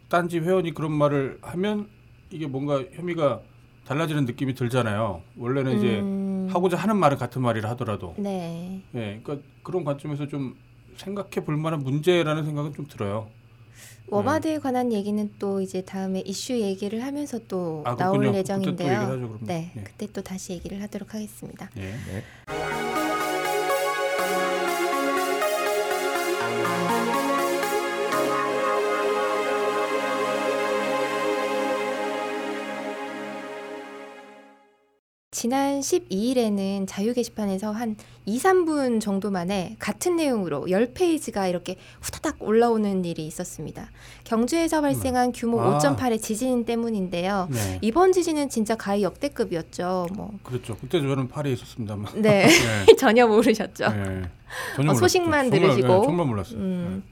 [0.07, 1.89] 딴지 회원이 그런 말을 하면
[2.29, 3.41] 이게 뭔가 혐의가
[3.85, 5.23] 달라지는 느낌이 들잖아요.
[5.35, 8.81] 원래는 이제 음, 하고자 하는 말은 같은 말이라 하더라도 네.
[8.95, 10.55] 예, 그러니까 그런 관점에서 좀
[10.95, 13.27] 생각해 볼 만한 문제라는 생각은 좀 들어요.
[14.11, 18.33] 워마드에 관한 얘기는 또 이제 다음에 이슈 얘기를 하면서 또 아, 나올.
[18.35, 18.71] 예정인데요.
[18.71, 19.37] 그때 또 얘기를 하죠.
[19.41, 19.81] 네, 예.
[19.83, 21.69] 그때 또 다시 얘기를 하도록 하겠습니다.
[21.77, 21.81] 예.
[21.81, 23.10] 네.
[35.41, 37.95] 지난 12일에는 자유 게시판에서 한
[38.27, 43.89] 2, 3분 정도 만에 같은 내용으로 10페이지가 이렇게 후다닥 올라오는 일이 있었습니다.
[44.23, 45.79] 경주에서 발생한 규모 아.
[45.79, 47.47] 5.8의 지진 때문인데요.
[47.49, 47.79] 네.
[47.81, 50.09] 이번 지진은 진짜 가히 역대급이었죠.
[50.13, 50.29] 뭐.
[50.43, 50.77] 그렇죠.
[50.79, 52.21] 그때 저는 파리에 있었습니다만.
[52.21, 52.45] 네.
[52.85, 52.93] 네.
[52.95, 53.89] 전혀 모르셨죠.
[53.89, 54.21] 네.
[54.75, 54.93] 전혀 어.
[54.93, 55.87] 소식만 정말, 들으시고.
[55.87, 56.59] 네, 정말 몰랐어요.
[56.59, 57.03] 음.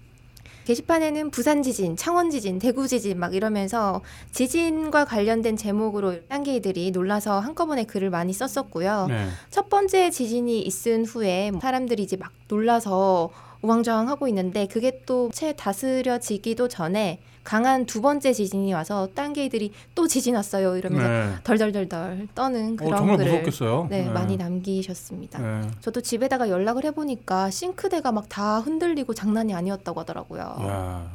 [0.69, 4.01] 게시판에는 부산 지진, 창원 지진, 대구 지진 막 이러면서
[4.31, 9.07] 지진과 관련된 제목으로 딴개이들이 놀라서 한꺼번에 글을 많이 썼었고요.
[9.09, 9.27] 네.
[9.49, 15.53] 첫 번째 지진이 있은 후에 사람들이 이제 막 놀라서 우왕좌왕 하고 있는데 그게 또 채
[15.53, 21.35] 다스려지기도 전에 강한 두 번째 지진이 와서 딴개이들이 또 지진 왔어요 이러면서 네.
[21.43, 23.87] 덜덜덜덜 떠는 어, 그런 정말 글을 무섭겠어요.
[23.89, 25.39] 네, 많이 남기셨습니다.
[25.39, 25.67] 네.
[25.81, 30.41] 저도 집에다가 연락을 해보니까 싱크대가 막 다 흔들리고 장난이 아니었다고 하더라고요.
[30.61, 31.09] 야,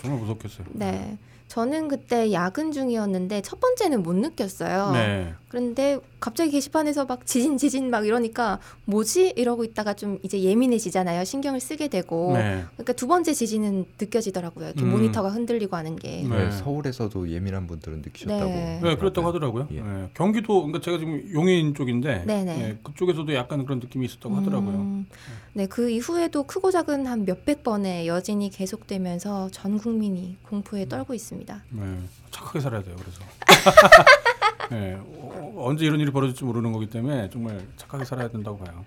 [0.00, 0.66] 정말 무섭겠어요.
[0.72, 1.18] 네.
[1.48, 4.92] 저는 그때 야근 중이었는데 첫 번째는 못 느꼈어요.
[4.92, 5.32] 네.
[5.48, 11.24] 그런데 갑자기 게시판에서 막 지진 지진 막 이러니까 뭐지 이러고 있다가 좀 이제 예민해지잖아요.
[11.24, 12.34] 신경을 쓰게 되고.
[12.34, 12.64] 네.
[12.74, 14.66] 그러니까 두 번째 지진은 느껴지더라고요.
[14.66, 14.90] 이렇게 음.
[14.90, 16.22] 모니터가 흔들리고 하는 게.
[16.28, 16.28] 네.
[16.28, 18.44] 네, 서울에서도 예민한 분들은 느끼셨다고.
[18.44, 18.80] 네.
[18.82, 19.68] 네, 그렇다고 하더라고요.
[19.72, 19.80] 예.
[19.80, 20.10] 네.
[20.12, 22.56] 경기도 그러니까 제가 지금 용인 쪽인데 네네.
[22.56, 24.76] 네, 그쪽에서도 약간 그런 느낌이 있었다고 하더라고요.
[24.76, 25.06] 음,
[25.54, 30.88] 네, 그 이후에도 크고 작은 한 몇백 번의 여진이 계속되면서 전 국민이 공포에 음.
[30.90, 31.37] 떨고 있습니다.
[31.46, 31.98] 네.
[32.30, 32.96] 착하게 살아야 돼요.
[32.98, 33.20] 그래서
[34.70, 38.84] 네, 어, 언제 이런 일이 벌어질지 모르는 거기 때문에 정말 착하게 살아야 된다고 봐요.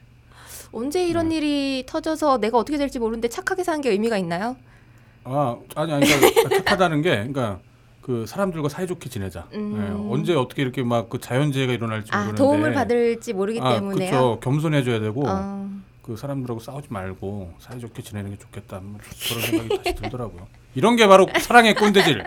[0.72, 1.38] 언제 이런 네.
[1.38, 4.56] 일이 터져서 내가 어떻게 될지 모르는데 착하게 사는 게 의미가 있나요?
[5.24, 7.60] 아 아니 아니 그러니까 착하다는 게 그러니까
[8.02, 9.48] 그 사람들과 사이좋게 지내자.
[9.54, 9.78] 음.
[9.80, 14.10] 네, 언제 어떻게 이렇게 막 그 자연재해가 일어날지 아, 모르는데 도움을 받을지 모르기 아, 때문에요.
[14.12, 14.40] 그렇죠.
[14.40, 15.70] 겸손해져야 되고 어,
[16.02, 18.80] 그 사람들하고 싸우지 말고 사이좋게 지내는 게 좋겠다.
[18.82, 20.48] 뭐 그런 생각이 다시 들더라고요.
[20.74, 22.24] 이런 게 바로 사랑의 꼰대질.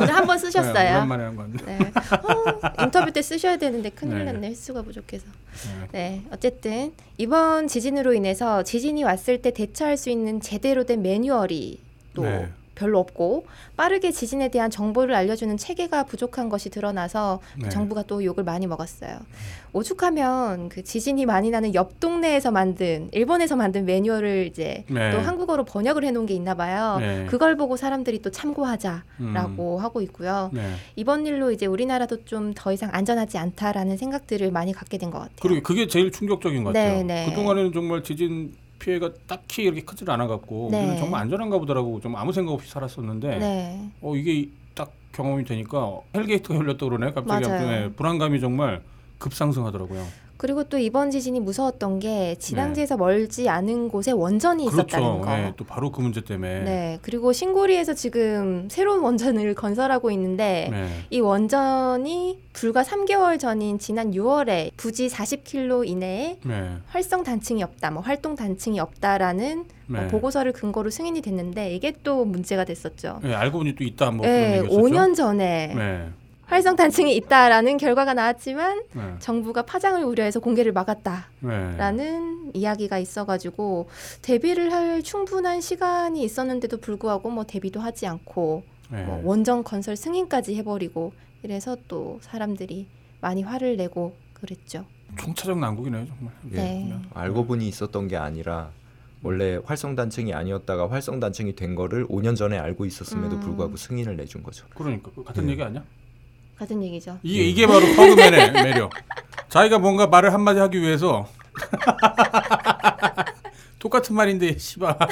[0.00, 0.96] 오늘 한번 네, 쓰셨어요.
[0.96, 1.64] 오랜만에 한 건데.
[1.64, 1.78] 네.
[1.78, 4.32] 어, 인터뷰 때 쓰셔야 되는데 큰일 네.
[4.32, 5.26] 났네 횟수가 부족해서.
[5.64, 5.88] 네.
[5.92, 11.80] 네, 어쨌든 이번 지진으로 인해서 지진이 왔을 때 대처할 수 있는 제대로 된 매뉴얼이
[12.14, 12.48] 또 네.
[12.80, 13.44] 별로 없고
[13.76, 17.68] 빠르게 지진에 대한 정보를 알려주는 체계가 부족한 것이 드러나서 그 네.
[17.68, 19.18] 정부가 또 욕을 많이 먹었어요.
[19.72, 25.12] 오죽하면 그 지진이 많이 나는 옆 동네에서 만든 일본에서 만든 매뉴얼을 이제 네.
[25.12, 26.96] 또 한국어로 번역을 해놓은 게 있나 봐요.
[26.98, 27.26] 네.
[27.28, 28.32] 그걸 보고 사람들이 또 음.
[28.32, 30.50] 참고하자라고 하고 있고요.
[30.52, 30.72] 네.
[30.96, 35.36] 이번 일로 이제 우리나라도 좀 더 이상 안전하지 않다라는 생각들을 많이 갖게 된 것 같아요.
[35.40, 36.98] 그리고 그게 제일 충격적인 것 같아요.
[36.98, 37.26] 네, 네.
[37.28, 40.78] 그 동안에는 정말 지진 피해가 딱히 이렇게 크질 않아갖고 네.
[40.78, 43.90] 우리는 정말 안전한가 보다라고 좀 아무 생각 없이 살았었는데 네.
[44.00, 47.46] 어 이게 딱 경험이 되니까 hell gate가 열렸다 그러네 갑자기.
[47.46, 48.82] 네, 불안감이 정말
[49.18, 50.04] 급상승하더라고요.
[50.40, 55.20] 그리고 또 이번 지진이 무서웠던 게 진앙지에서 멀지 않은 곳에 원전이 있었다는 네.
[55.20, 55.20] 그렇죠.
[55.20, 55.36] 거.
[55.36, 56.60] 네, 또 바로 그 문제 때문에.
[56.60, 56.98] 네.
[57.02, 60.88] 그리고 신고리에서 지금 새로운 원전을 건설하고 있는데 네.
[61.10, 66.70] 이 원전이 불과 3개월 전인 지난 6월에 부지 40킬로 이내에 네.
[66.86, 70.08] 활성 단층이 없다, 뭐 활동 단층이 없다라는 뭐 네.
[70.08, 73.20] 보고서를 근거로 승인이 됐는데 이게 또 문제가 됐었죠.
[73.22, 74.88] 네, 알고 보니 또 있다 뭐 네, 그런 얘기였었죠.
[74.88, 76.08] 5년 전에 네.
[76.50, 79.14] 활성 단층이 있다라는 결과가 나왔지만 네.
[79.20, 81.28] 정부가 파장을 우려해서 공개를 막았다.
[81.38, 81.76] 네.
[81.76, 83.88] 라는 이야기가 있어가지고
[84.20, 89.04] 대비를 할 충분한 시간이 있었는데도 불구하고 뭐 대비도 하지 않고 네.
[89.04, 91.12] 뭐 원전 건설 승인까지 해버리고
[91.44, 92.88] 이래서 또 사람들이
[93.20, 94.84] 많이 화를 내고 그랬죠.
[95.20, 96.34] 총차적 난국이네요 정말.
[96.50, 96.56] 예.
[96.56, 96.98] 네.
[97.14, 98.70] 알고 보니 있었던 게 아니라
[99.22, 103.40] 원래 활성 단층이 아니었다가 활성 단층이 된 거를 5년 전에 알고 있었음에도 음.
[103.40, 104.66] 불구하고 승인을 내준 거죠.
[104.74, 105.52] 그러니까 그 같은 네.
[105.52, 105.84] 얘기 아니야?
[106.60, 107.18] 같은 얘기죠.
[107.22, 108.90] 이게 이게 바로 퍼그맨의 매력.
[109.48, 111.26] 자기가 뭔가 말을 한마디 하기 위해서
[113.80, 114.94] 똑같은 말인데 씨발.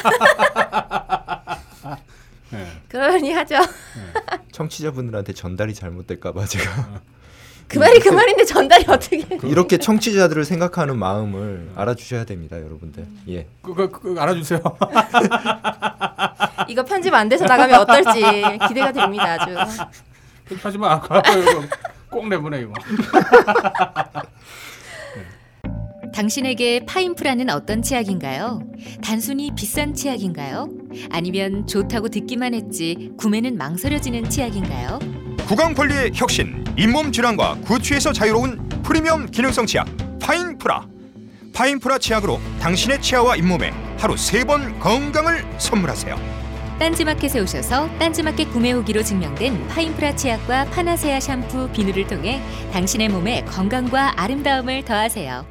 [2.50, 2.66] 네.
[2.88, 3.56] 그러니 하죠.
[4.52, 7.00] 청취자분들한테 전달이 잘못될까봐 제가
[7.66, 9.24] 그 말이 그 말인데 전달이 어떻게?
[9.44, 13.06] 이렇게 청취자들을 생각하는 마음을 알아주셔야 됩니다, 여러분들.
[13.28, 13.46] 예.
[13.62, 14.60] 그거 그, 그, 알아주세요.
[16.68, 18.20] 이거 편집 안 돼서 나가면 어떨지
[18.68, 19.36] 기대가 됩니다.
[19.38, 19.54] 아주.
[20.62, 21.00] 하지 마.
[22.10, 22.72] 꼭 내보내 이거.
[26.14, 28.62] 당신에게 파인프라는 어떤 치약인가요?
[29.02, 30.68] 단순히 비싼 치약인가요?
[31.10, 34.98] 아니면 좋다고 듣기만 했지 구매는 망설여지는 치약인가요?
[35.46, 39.86] 구강 관리의 혁신, 잇몸 질환과 구취에서 자유로운 프리미엄 기능성 치약
[40.20, 40.86] 파인프라.
[41.54, 46.47] 파인프라 치약으로 당신의 치아와 잇몸에 하루 세 번 건강을 선물하세요.
[46.78, 52.40] 딴지마켓에 오셔서 딴지마켓 구매 후기로 증명된 파인프라 치약과 파나세아 샴푸, 비누를 통해
[52.72, 55.44] 당신의 몸에 건강과 아름다움을 더하세요.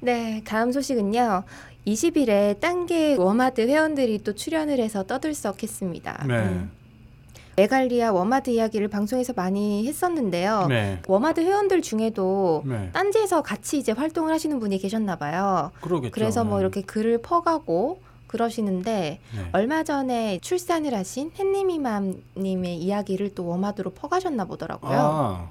[0.00, 1.44] 네, 다음 소식은요.
[1.86, 6.24] 20일에 딴게 워마드 회원들이 또 출연을 해서 떠들썩했습니다.
[6.26, 6.34] 네.
[6.34, 6.70] 음.
[7.54, 10.66] 메갈리아 워마드 이야기를 방송에서 많이 했었는데요.
[10.68, 11.00] 네.
[11.06, 12.90] 워마드 회원들 중에도 네.
[12.92, 15.70] 딴지에서 같이 이제 활동을 하시는 분이 계셨나 봐요.
[15.80, 16.10] 그러겠죠.
[16.12, 16.62] 그래서 뭐 네.
[16.62, 19.48] 이렇게 글을 퍼가고 그러시는데 네.
[19.52, 24.98] 얼마 전에 출산을 하신 햇님이맘님의 이야기를 또 워마드로 퍼가셨나 보더라고요.
[24.98, 25.50] 아.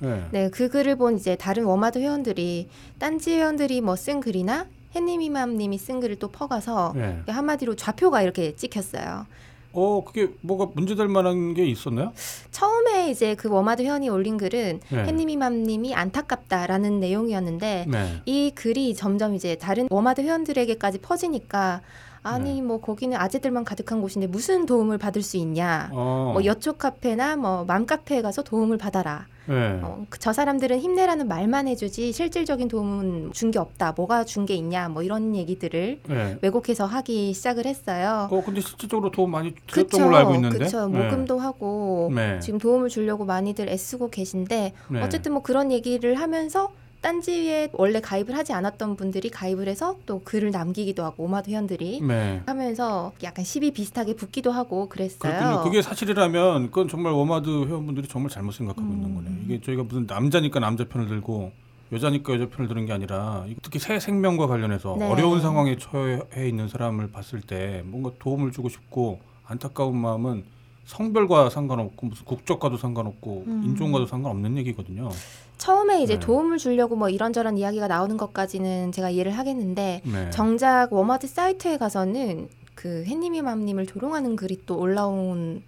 [0.00, 0.24] 네.
[0.32, 6.00] 네, 그 글을 본 이제 다른 워마드 회원들이 딴지 회원들이 뭐 쓴 글이나 햇님이맘님이 쓴
[6.00, 7.22] 글을 또 퍼가서 네.
[7.28, 9.26] 한마디로 좌표가 이렇게 찍혔어요.
[9.72, 12.12] 어 그게 뭐가 문제될 만한 게 있었나요?
[12.50, 15.04] 처음에 이제 그 워마드 회원이 올린 글은 네.
[15.04, 18.22] 햇님이맘님이 안타깝다라는 내용이었는데 네.
[18.24, 21.82] 이 글이 점점 이제 다른 워마드 회원들에게까지 퍼지니까
[22.26, 22.62] 아니 네.
[22.62, 25.88] 뭐 거기는 아재들만 가득한 곳인데 무슨 도움을 받을 수 있냐?
[25.92, 26.30] 어.
[26.34, 29.26] 뭐 여초 카페나 뭐 맘 카페에 가서 도움을 받아라.
[29.48, 29.78] 네.
[29.82, 33.92] 어, 그저 사람들은 힘내라는 말만 해주지 실질적인 도움은 준 게 없다.
[33.96, 34.88] 뭐가 준 게 있냐?
[34.88, 36.38] 뭐 이런 얘기들을 네.
[36.42, 38.28] 왜곡해서 하기 시작을 했어요.
[38.30, 40.58] 어 근데 실질적으로 도움 많이 드렸던 그쵸, 걸로 알고 있는데.
[40.58, 40.88] 그쵸.
[40.88, 40.98] 네.
[41.04, 42.40] 모금도 하고 네.
[42.40, 45.02] 지금 도움을 주려고 많이들 애쓰고 계신데 네.
[45.02, 46.70] 어쨌든 뭐 그런 얘기를 하면서
[47.06, 52.42] 딴지에 원래 가입을 하지 않았던 분들이 가입을 해서 또 글을 남기기도 하고 워마드 회원들이 네.
[52.46, 55.38] 하면서 약간 시비 비슷하게 붙기도 하고 그랬어요.
[55.38, 55.62] 그렇군요.
[55.62, 59.14] 그게 사실이라면 그건 정말 워마드 회원분들이 정말 잘못 생각하고 있는 음.
[59.14, 59.34] 거네요.
[59.44, 61.52] 이게 저희가 무슨 남자니까 남자 편을 들고
[61.92, 65.08] 여자니까 여자 편을 드는 게 아니라 특히 새 생명과 관련해서 네.
[65.08, 70.42] 어려운 상황에 처해 있는 사람을 봤을 때 뭔가 도움을 주고 싶고 안타까운 마음은
[70.86, 73.62] 성별과 상관없고 무슨 국적과도 상관없고 음.
[73.64, 75.10] 인종과도 상관없는 얘기거든요.
[75.58, 76.20] 처음에 이제 네.
[76.20, 80.30] 도움을 주려고 뭐 이런저런 이야기가 나오는 것까지는 제가 이해를 하겠는데 네.
[80.30, 85.62] 정작 워마드 사이트에 가서는 그 햇님이 맘님을 조롱하는 글이 또 올라온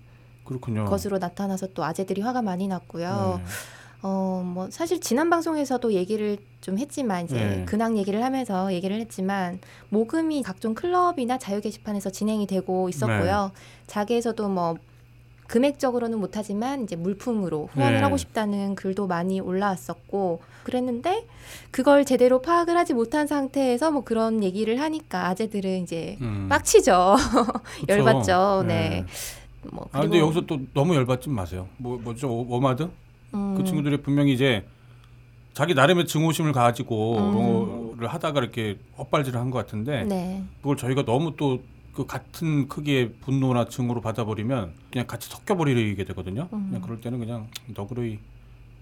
[0.44, 0.84] 그렇군요.
[0.84, 3.40] 것으로 나타나서 또 아재들이 화가 많이 났고요.
[3.42, 3.44] 네.
[4.02, 7.64] 어, 뭐 사실 지난 방송에서도 얘기를 좀 했지만 이제 네.
[7.64, 9.58] 근황 얘기를 하면서 얘기를 했지만
[9.88, 13.50] 모금이 각종 클럽이나 자유 게시판에서 진행이 되고 있었고요.
[13.52, 13.60] 네.
[13.88, 14.76] 자기에서도 뭐
[15.49, 18.03] 금액적으로는 못하지만 이제 물품으로 후원을 네.
[18.03, 21.24] 하고 싶다는 글도 많이 올라왔었고 그랬는데
[21.70, 26.46] 그걸 제대로 파악을 하지 못한 상태에서 뭐 그런 얘기를 하니까 아재들은 이제 음.
[26.51, 27.16] 빡치죠.
[27.88, 28.64] 열받죠.
[28.68, 29.05] 네.
[29.72, 31.66] 뭐아 근데 여기서 또 너무 열받지 마세요.
[31.78, 32.88] 뭐 뭐죠 오- 오마드?
[33.34, 34.64] 음, 그 친구들이 분명히 이제
[35.55, 37.32] 자기 나름의 증오심을 가지고 음.
[37.32, 40.42] 롱어를 하다가 이렇게 엇발질을 한 것 같은데 네.
[40.61, 41.61] 그걸 저희가 너무 또
[41.99, 46.49] 그 같은 크기의 분노나 증오로 받아버리면 그냥 같이 섞여버리게 되거든요.
[46.53, 46.66] 음.
[46.68, 48.20] 그냥 그럴 때는 그냥 너그러이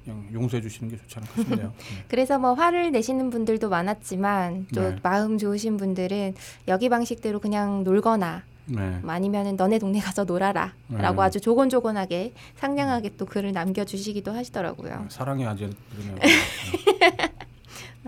[0.05, 1.73] 그냥 용서해 주시는 게 좋지 않을까 싶네요.
[1.81, 2.05] 네.
[2.09, 4.97] 그래서 뭐 화를 내시는 분들도 많았지만 또 네.
[5.03, 6.35] 마음 좋으신 분들은
[6.69, 8.99] 여기 방식대로 그냥 놀거나 네.
[9.03, 11.23] 뭐 아니면은 너네 동네 가서 놀아라라고 네.
[11.23, 15.07] 아주 조곤조곤하게 상냥하게 또 글을 남겨주시기도 하시더라고요.
[15.09, 16.19] 사랑의 아재 그러면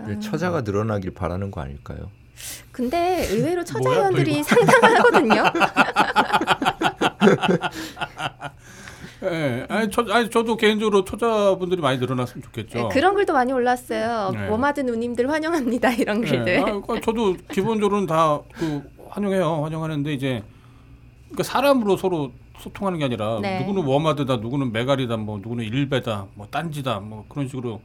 [0.07, 2.11] 네, 처자가 늘어나길 바라는 거 아닐까요?
[2.71, 5.43] 근데 의외로 처자연들이 상당하거든요.
[9.23, 12.77] 예, 아니, 저, 아니 저도 개인적으로 초자분들이 많이 늘어났으면 좋겠죠.
[12.77, 14.31] 네, 그런 글도 많이 올랐어요.
[14.33, 14.47] 네.
[14.47, 16.59] 워마드 누님들 환영합니다 이런 예, 글들.
[16.59, 19.63] 아, 그러니까 저도 기본적으로는 다 그 환영해요.
[19.63, 20.43] 환영하는데 이제
[21.25, 23.59] 그러니까 사람으로 서로 소통하는 게 아니라 네.
[23.59, 27.81] 누구는 워마드다, 누구는 메갈이다, 뭐 누구는 일베다, 뭐 딴지다, 뭐 그런 식으로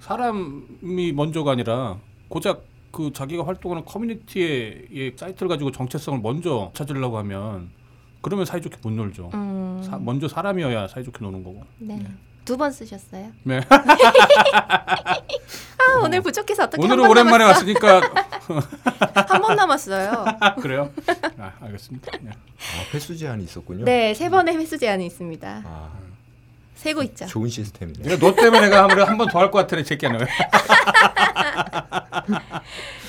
[0.00, 7.70] 사람이 먼저가 아니라 고작 그 자기가 활동하는 커뮤니티의 이 사이트를 가지고 정체성을 먼저 찾으려고 하면
[8.22, 9.30] 그러면 사이좋게 못 놀죠.
[9.34, 11.62] 음, 사- 먼저 사람이어야 사이좋게 노는 거고.
[11.78, 12.04] 네.
[12.44, 13.30] 두번 쓰셨어요?
[13.42, 13.60] 네.
[13.70, 15.22] 아
[16.02, 17.60] 오늘 부족해서 어떻게 오늘은 오랜만에 남았어?
[17.60, 18.00] 왔으니까
[19.28, 20.24] 한 번 남았어요.
[20.60, 20.90] 그래요.
[21.38, 22.12] 아, 알겠습니다.
[22.22, 22.30] 네.
[22.30, 23.84] 아, 횟수 제한이 있었군요.
[23.84, 25.62] 네, 세 번의 횟수 제한이 있습니다.
[25.64, 25.90] 아,
[26.76, 27.26] 세고 있죠.
[27.26, 28.18] 좋은 시스템이네.
[28.18, 30.12] 너 때문에 내가 아무래도 한 번 더 할것 새끼야.
[30.12, 30.18] 너.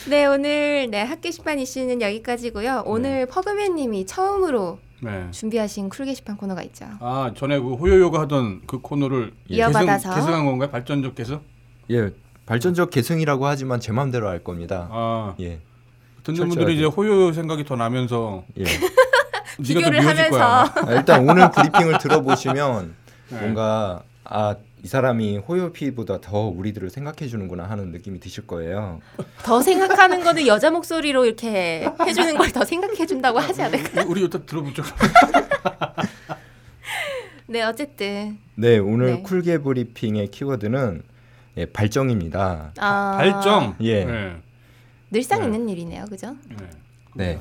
[0.09, 2.83] 네, 오늘 네 hot 게시판 이슈는 여기까지고요.
[2.85, 5.27] 오늘 퍼그맨 님이 처음으로 네.
[5.31, 6.85] 준비하신 cool 게시판 코너가 있죠.
[7.01, 10.09] 아 전에 그 호요요가 하던 그 코너를 이어받아서.
[10.09, 10.69] 계승, 계승 한 건가요?
[10.71, 11.41] 발전적 계승?
[11.91, 12.09] 예,
[12.45, 14.87] 발전적 계승이라고 하지만 제 마음대로 할 겁니다.
[14.91, 15.59] 아 예,
[16.23, 16.47] 듣는.
[16.49, 18.63] 분들이 이제 호요요 생각이 더 나면서 예.
[18.63, 18.77] 네가
[19.57, 20.45] 더 비교를 미워질 거야.
[20.45, 20.81] 하면서.
[20.87, 22.93] 아, 일단 오늘 브리핑을 들어보시면 네.
[23.29, 29.01] 뭔가 아 이 사람이 호요피보다 더 우리들을 생각해 주는구나 하는 느낌이 드실 거예요.
[29.43, 34.03] 더 생각하는 거는 여자 목소리로 이렇게 해주는 걸 더 생각해 준다고 하지 않을까?
[34.07, 34.83] 우리 일단 들어보죠.
[37.47, 39.21] 네, 어쨌든 네, 오늘 네.
[39.23, 41.01] 쿨게 브리핑의 키워드는
[41.57, 42.71] 예, 발정입니다.
[42.77, 43.75] 아, 발정.
[43.81, 44.05] 예.
[44.05, 44.35] 네.
[45.09, 45.45] 늘상 네.
[45.47, 46.35] 있는 일이네요, 그죠?
[46.49, 46.55] 네.
[47.15, 47.39] 네.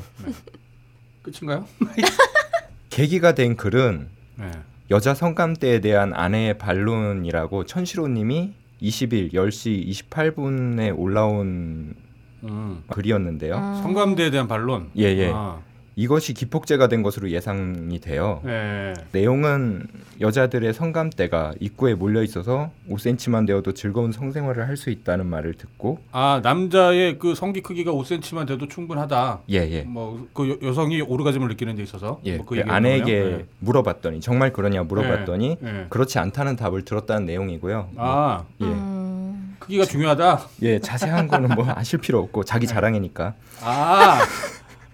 [1.23, 1.67] 끝인가요?
[2.91, 4.51] 계기가 된 글은 네.
[4.91, 11.95] 여자 성감대에 대한 아내의 반론이라고 천시로님이 20일 10시 28분에 올라온
[12.45, 12.83] 음.
[12.89, 13.57] 글이었는데요.
[13.57, 13.83] 음.
[13.83, 14.91] 성감대에 대한 반론.
[14.97, 15.33] 예, 예.
[15.35, 15.61] 아,
[15.99, 18.43] 이것이 기폭제가 된 것으로 예상이 돼요.
[18.45, 18.93] 네.
[19.13, 19.87] 내용은
[20.21, 26.41] 여자들의 성감대가 입구에 몰려 있어서 5cm만 되어도 즐거운 성생활을 할 수 있다는 말을 듣고 아
[26.43, 29.39] 남자의 그 성기 크기가 5cm만 돼도 충분하다.
[29.51, 29.83] 예, 예.
[29.85, 33.41] 뭐그 여성이 오르가즘을 느끼는 데 있어서 예, 뭐그 얘기인 아내에게 거네요?
[33.61, 35.73] 물어봤더니 정말 그러냐 물어봤더니 네.
[35.73, 35.87] 네.
[35.89, 37.89] 그렇지 않다는 답을 들었다는 내용이고요.
[37.97, 40.41] 아 예, 음, 크기가 중요하다.
[40.61, 42.47] 예, 자세한 거는 뭐 아실 필요 없고 네.
[42.47, 43.33] 자기 자랑이니까.
[43.63, 44.19] 아,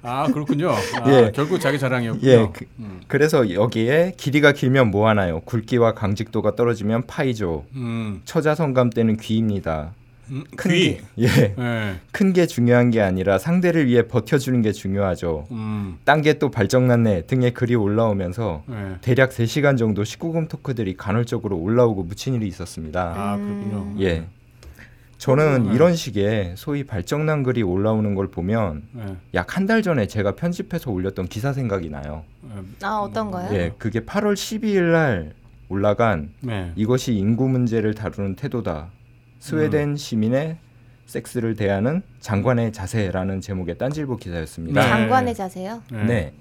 [0.03, 0.71] 아 그렇군요.
[0.71, 1.31] 아, 예.
[1.35, 2.29] 결국 자기 자랑이었군요.
[2.31, 3.01] 예, 그- 음.
[3.07, 5.41] 그래서 여기에 길이가 길면 뭐 하나요?
[5.41, 7.65] 굵기와 강직도가 떨어지면 파이죠.
[7.75, 9.93] 음, 처자 성감 때는 귀입니다.
[10.31, 10.97] 음, 큰 귀.
[10.97, 11.27] 게, 예,
[11.59, 11.95] 예.
[12.11, 15.47] 큰 게 중요한 게 아니라 상대를 위해 버텨주는 게 중요하죠.
[15.51, 18.97] 음, 딴게 또 발정났네 등의 글이 올라오면서 예.
[19.03, 23.15] 대략 3시간 정도 19금 토크들이 간헐적으로 올라오고 묻힌 일이 있었습니다.
[23.17, 23.95] 아 그렇군요.
[24.01, 24.25] 예.
[25.23, 25.73] 저는 음.
[25.73, 29.17] 이런 식의 소위 발정난 글이 올라오는 걸 보면 예.
[29.35, 32.25] 약한 달 전에 제가 편집해서 올렸던 기사 생각이 나요.
[32.45, 32.85] 예.
[32.85, 33.49] 아 어떤 거요?
[33.53, 35.33] 예, 그게 8월 12일 날
[35.69, 36.73] 올라간 네.
[36.75, 38.89] 이것이 인구 문제를 다루는 태도다.
[39.39, 40.57] 스웨덴 시민의
[41.07, 44.83] 섹스를 대하는 장관의 자세라는 제목의 딴질보 기사였습니다.
[44.83, 44.89] 네.
[44.89, 45.83] 장관의 자세요.
[45.93, 46.05] 네.
[46.05, 46.33] 네.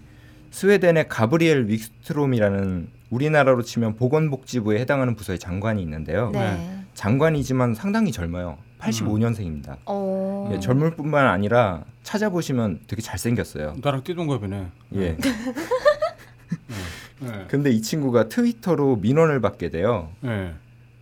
[0.49, 6.31] 스웨덴의 가브리엘 윅스트롬이라는 우리나라로 치면 보건복지부에 해당하는 부서의 장관이 있는데요.
[6.31, 6.39] 네.
[6.39, 6.77] 네.
[6.95, 8.57] 장관이지만 상당히 젊어요.
[8.81, 9.77] 85년생입니다.
[9.85, 10.49] 어.
[10.53, 13.75] 예, 젊을 뿐만 아니라 찾아보시면 되게 잘생겼어요.
[13.81, 14.67] 나랑 띠동갑이네.
[14.95, 15.17] 예.
[17.23, 17.45] 예.
[17.47, 20.09] 근데 이 친구가 트위터로 민원을 받게 돼요.
[20.25, 20.53] 예.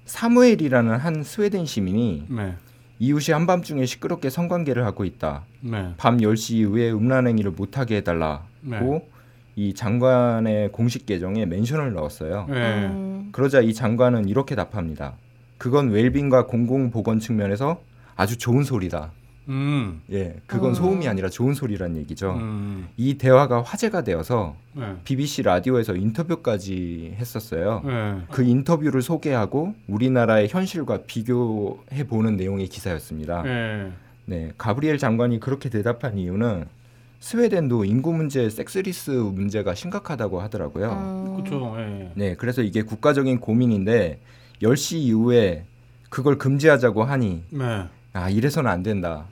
[0.05, 2.55] 사무엘이라는 한 스웨덴 시민이 네.
[2.99, 5.43] 이웃이 한밤중에 시끄럽게 성관계를 하고 있다.
[5.61, 5.93] 네.
[5.97, 9.09] 밤 10시 이후에 음란행위를 못하게 해달라고 네.
[9.55, 12.47] 이 장관의 공식 계정에 멘션을 넣었어요.
[12.49, 12.53] 예.
[12.53, 15.13] 음, 그러자 이 장관은 이렇게 답합니다.
[15.59, 17.81] 그건 웰빙과 공공보건 측면에서
[18.15, 19.11] 아주 좋은 소리다.
[19.49, 20.01] 음.
[20.11, 20.73] 예, 그건 어.
[20.73, 22.31] 소음이 아니라 좋은 소리란 얘기죠.
[22.33, 22.87] 음.
[22.97, 24.95] 이 대화가 화제가 되어서 네.
[25.03, 27.81] BBC 라디오에서 인터뷰까지 했었어요.
[27.85, 28.21] 네.
[28.31, 33.41] 그 인터뷰를 소개하고 우리나라의 현실과 비교해 보는 내용의 기사였습니다.
[33.43, 33.91] 네.
[34.25, 36.65] 네, 가브리엘 장관이 그렇게 대답한 이유는
[37.19, 40.91] 스웨덴도 인구 문제, 섹스리스 문제가 심각하다고 하더라고요.
[40.91, 41.43] 음.
[41.43, 41.75] 그렇죠.
[41.79, 42.11] 예.
[42.13, 44.19] 네, 그래서 이게 국가적인 고민인데
[44.61, 45.65] 10시 이후에
[46.09, 47.85] 그걸 금지하자고 하니 네.
[48.13, 49.25] 아 이래서는 안 된다.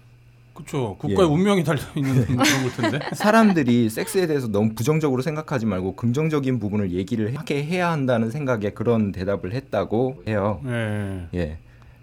[0.54, 0.96] 그렇죠.
[0.98, 1.34] 국가의 예.
[1.34, 3.00] 운명이 달려 있는 그런 걸 텐데.
[3.14, 9.12] 사람들이 섹스에 대해서 너무 부정적으로 생각하지 말고 긍정적인 부분을 얘기를 하게 해야 한다는 생각에 그런
[9.12, 10.62] 대답을 했다고 해요.
[10.66, 11.28] 예.
[11.36, 11.58] 예.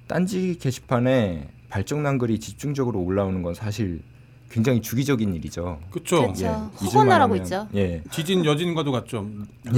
[0.06, 4.02] 딴지 게시판에 발정난 글이 집중적으로 올라오는 건 사실
[4.50, 5.80] 굉장히 주기적인 일이죠.
[5.90, 6.32] 그렇죠.
[6.40, 6.46] 예.
[6.46, 7.66] 하면- 있죠.
[7.74, 8.02] 예.
[8.12, 9.26] 지진 여진과도 같죠.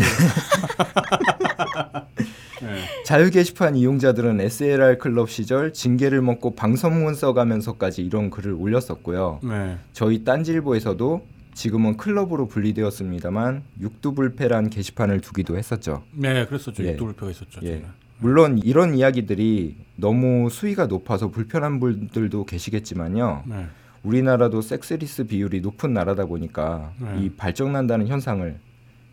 [3.06, 3.08] 예.
[3.08, 9.40] 자유 게시판 이용자들은 SLR 클럽 시절 징계를 먹고 방송문 써가면서까지 이런 글을 올렸었고요.
[9.44, 9.76] 네.
[9.92, 16.02] 저희 딴지일보에서도 지금은 클럽으로 분리되었습니다만 육두불패란 게시판을 두기도 했었죠.
[16.12, 16.82] 네, 그랬었죠.
[16.82, 16.92] 예.
[16.92, 17.60] 육도불표가 있었죠.
[17.62, 17.84] 예.
[18.18, 23.44] 물론 이런 이야기들이 너무 수위가 높아서 불편한 분들도 계시겠지만요.
[23.46, 23.66] 네.
[24.02, 27.22] 우리나라도 섹스리스 비율이 높은 나라다 보니까 네.
[27.22, 28.58] 이 발정난다는 현상을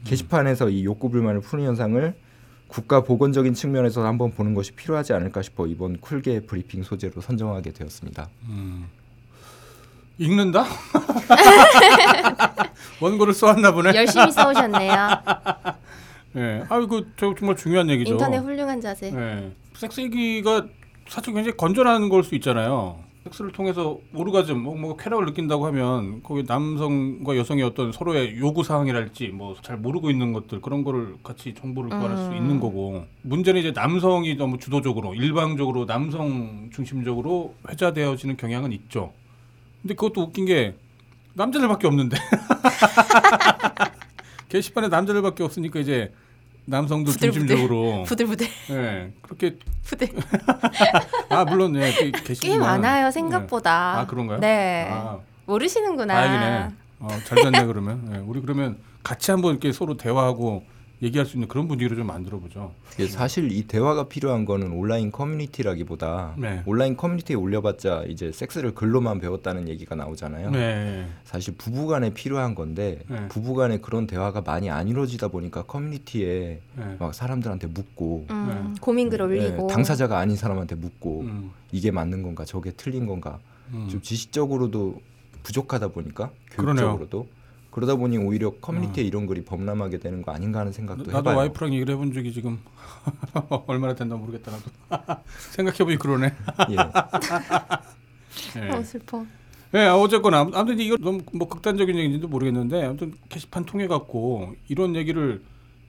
[0.03, 2.13] 게시판에서 이 욕구 불만을 푸는 현상을
[2.73, 8.27] 국가 보건적인 측면에서 한번 보는 것이 필요하지 않을까 싶어 이번 쿨게 브리핑 소재로 선정하게 되었습니다.
[8.49, 8.87] 음.
[10.17, 10.65] 읽는다?
[12.99, 13.93] 원고를 써왔나 보네.
[13.95, 14.91] 열심히 써오셨네요.
[16.35, 16.63] 예.
[16.67, 18.13] 아, 이거 저 정말 중요한 얘기죠.
[18.13, 19.11] 인터넷 훌륭한 자세.
[19.13, 19.51] 예.
[19.75, 20.65] 섹스 얘기가
[21.07, 22.97] 사실 굉장히 건전한 걸 수 있잖아요.
[23.23, 29.29] 섹스를 통해서 오르가즘, 뭐, 뭐 쾌락을 느낀다고 하면 거기 남성과 여성의 어떤 서로의 요구 사항이랄지
[29.29, 32.35] 뭐 잘 모르고 있는 것들 그런 거를 같이 정보를 구할 수 음.
[32.35, 39.13] 있는 거고 문제는 이제 남성이 너무 주도적으로 일방적으로 남성 중심적으로 회자되어지는 경향은 있죠.
[39.81, 40.75] 근데 그것도 웃긴 게
[41.33, 42.17] 남자들밖에 없는데
[44.49, 46.11] 게시판에 남자들밖에 없으니까 이제
[46.67, 47.47] 부들부들.
[47.47, 50.07] 중심적으로 부들부들 예 그렇게 부들.
[51.29, 53.99] 아 물론 예 게- 계시지만 꽤 많아요 생각보다.
[53.99, 54.39] 아 그런가요?
[54.39, 54.89] 네.
[54.91, 56.13] 아, 모르시는구나.
[56.13, 56.75] 다행이네.
[56.99, 58.09] 어, 잘 됐네 그러면.
[58.13, 60.63] 예, 우리 그러면 같이 한번 이렇게 서로 대화하고
[61.01, 62.73] 얘기할 수 있는 그런 분위기를 좀 만들어 보죠.
[62.93, 66.63] 이게 사실 이 대화가 필요한 거는 온라인 커뮤니티라기보다 네.
[66.65, 70.51] 온라인 커뮤니티에 올려봤자 이제 섹스를 글로만 배웠다는 얘기가 나오잖아요.
[70.51, 71.07] 네.
[71.25, 73.27] 사실 부부간에 필요한 건데 네.
[73.27, 76.95] 부부간에 그런 대화가 많이 안 이루어지다 보니까 커뮤니티에 네.
[76.99, 79.43] 막 사람들한테 묻고 음, 고민글 올리고.
[79.69, 83.39] 예, 당사자가 아닌 사람한테 묻고 음, 이게 맞는 건가 저게 틀린 건가
[83.73, 83.87] 음.
[83.89, 85.01] 좀 지식적으로도
[85.43, 86.75] 부족하다 보니까 그러네요.
[86.97, 87.42] 교육적으로도 그러
[87.81, 91.37] 다 보니 오히려 커뮤니티에 이런 글이 범람하게 되는 거 아닌가 하는 생각도 나도 해봐요.
[91.37, 92.59] 와이프랑 얘기를 해본 적이 지금
[93.67, 94.63] 얼마나 된다 모르겠다 나도
[95.51, 96.33] 생각해보니 그러네.
[96.71, 96.75] 예.
[98.61, 98.69] 예.
[98.69, 99.25] 어 슬퍼.
[99.75, 104.95] 예, 어쨌거나 아무- 아무튼 이거 너무 뭐 극단적인 얘기인지도 모르겠는데 아무튼 게시판 통해 갖고 이런
[104.95, 105.41] 얘기를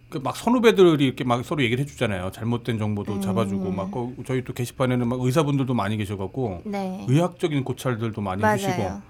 [0.09, 2.31] 그막 선후배들이 이렇게 막 서로 얘기를 해주잖아요.
[2.33, 3.21] 잘못된 정보도 음.
[3.21, 7.05] 잡아주고 막 거- 저희 또 게시판에는 막 의사분들도 많이 계셔갖고 네.
[7.09, 9.03] 의학적인 고찰들도 많이 해주시고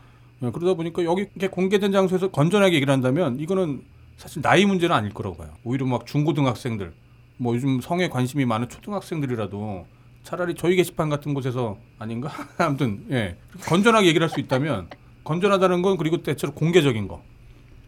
[0.43, 3.83] 예, 그러다 보니까 여기 이렇게 공개된 장소에서 건전하게 얘기를 한다면 이거는
[4.17, 5.51] 사실 나이 문제는 아닐 거라고 봐요.
[5.65, 6.93] 오히려 막 중고등학생들,
[7.39, 9.87] 뭐 요즘 성에 관심이 많은 초등학생들이라도
[10.23, 12.31] 차라리 저희 게시판 같은 곳에서 아닌가?
[12.59, 14.89] 아무튼 예 건전하게 얘기를 할 수 있다면
[15.25, 17.23] 건전하다는 건 그리고 대체로 공개적인 거.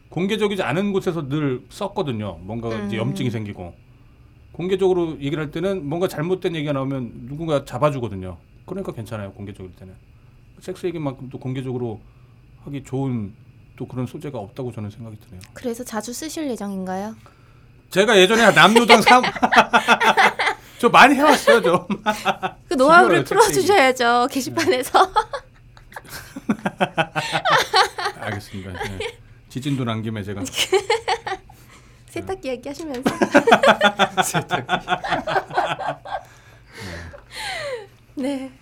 [0.08, 2.38] 공개적이지 않은 곳에서 늘 썼거든요.
[2.42, 3.08] 뭔가 이제 음.
[3.08, 3.74] 염증이 생기고
[4.52, 8.38] 공개적으로 얘기를 할 때는 뭔가 잘못된 얘기가 나오면 누군가 잡아주거든요.
[8.64, 9.32] 그러니까 괜찮아요.
[9.32, 9.94] 공개적일 때는
[10.60, 12.00] 섹스 얘기만큼 또 공개적으로
[12.66, 13.32] 하기 좋은
[13.76, 15.40] 또 그런 소재가 없다고 저는 생각이 드네요.
[15.54, 17.14] 그래서 자주 쓰실 예정인가요?
[17.90, 19.22] 제가 예전에 남노동 삼
[20.78, 21.86] 저 많이 해왔어요 좀.
[22.68, 25.10] 그 노하우를 풀어주셔야죠 게시판에서.
[28.20, 28.72] 알겠습니다.
[28.72, 28.98] 네.
[29.48, 30.42] 지진도 난 김에 제가
[32.10, 33.10] 세탁기 얘기하시면서.
[38.16, 38.38] 네.
[38.38, 38.52] 네,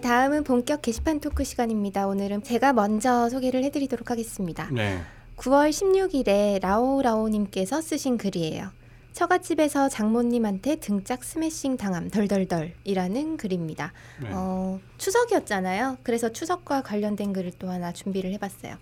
[0.00, 2.06] 네, 다음은 본격 게시판 토크 시간입니다.
[2.06, 4.66] 오늘은 제가 먼저 소개를 해드리도록 하겠습니다.
[4.72, 4.98] 네.
[5.36, 8.70] 9월 16일에 라오라오님께서 쓰신 글이에요.
[9.12, 13.92] 처갓집에서 장모님한테 등짝 스매싱 당함 덜덜덜이라는 글입니다.
[14.22, 14.30] 네.
[14.32, 15.98] 어, 추석이었잖아요.
[16.02, 18.76] 그래서 추석과 관련된 글을 또 하나 준비를 해봤어요.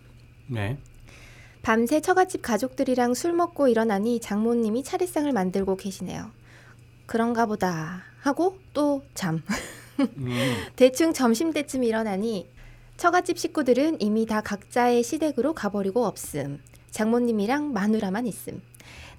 [0.47, 0.79] 네.
[1.63, 6.31] 밤새 처갓집 가족들이랑 술 먹고 일어나니 장모님이 차례상을 만들고 계시네요.
[7.07, 9.43] 그런가 보다 하고 또 잠.
[10.01, 10.55] 음.
[10.77, 12.49] 대충 점심 때쯤 일어나니
[12.97, 16.61] 처갓집 식구들은 이미 다 각자의 시댁으로 가버리고 없음.
[16.91, 18.61] 장모님이랑 마누라만 있음.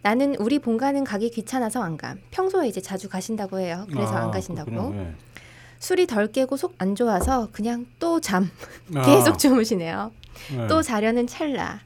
[0.02, 2.20] 나는 우리 본가는 가기 귀찮아서 안 감.
[2.32, 3.86] 평소에 이제 자주 가신다고 해요.
[3.90, 4.70] 그래서 아, 안 가신다고.
[4.72, 5.02] 그렇군요.
[5.02, 5.14] 예.
[5.80, 8.50] 술이 덜 깨고 속 안 좋아서 그냥 또 잠.
[8.96, 10.12] 아, 계속 주무시네요.
[10.58, 10.68] 예.
[10.68, 11.80] 또 자려는 찰나.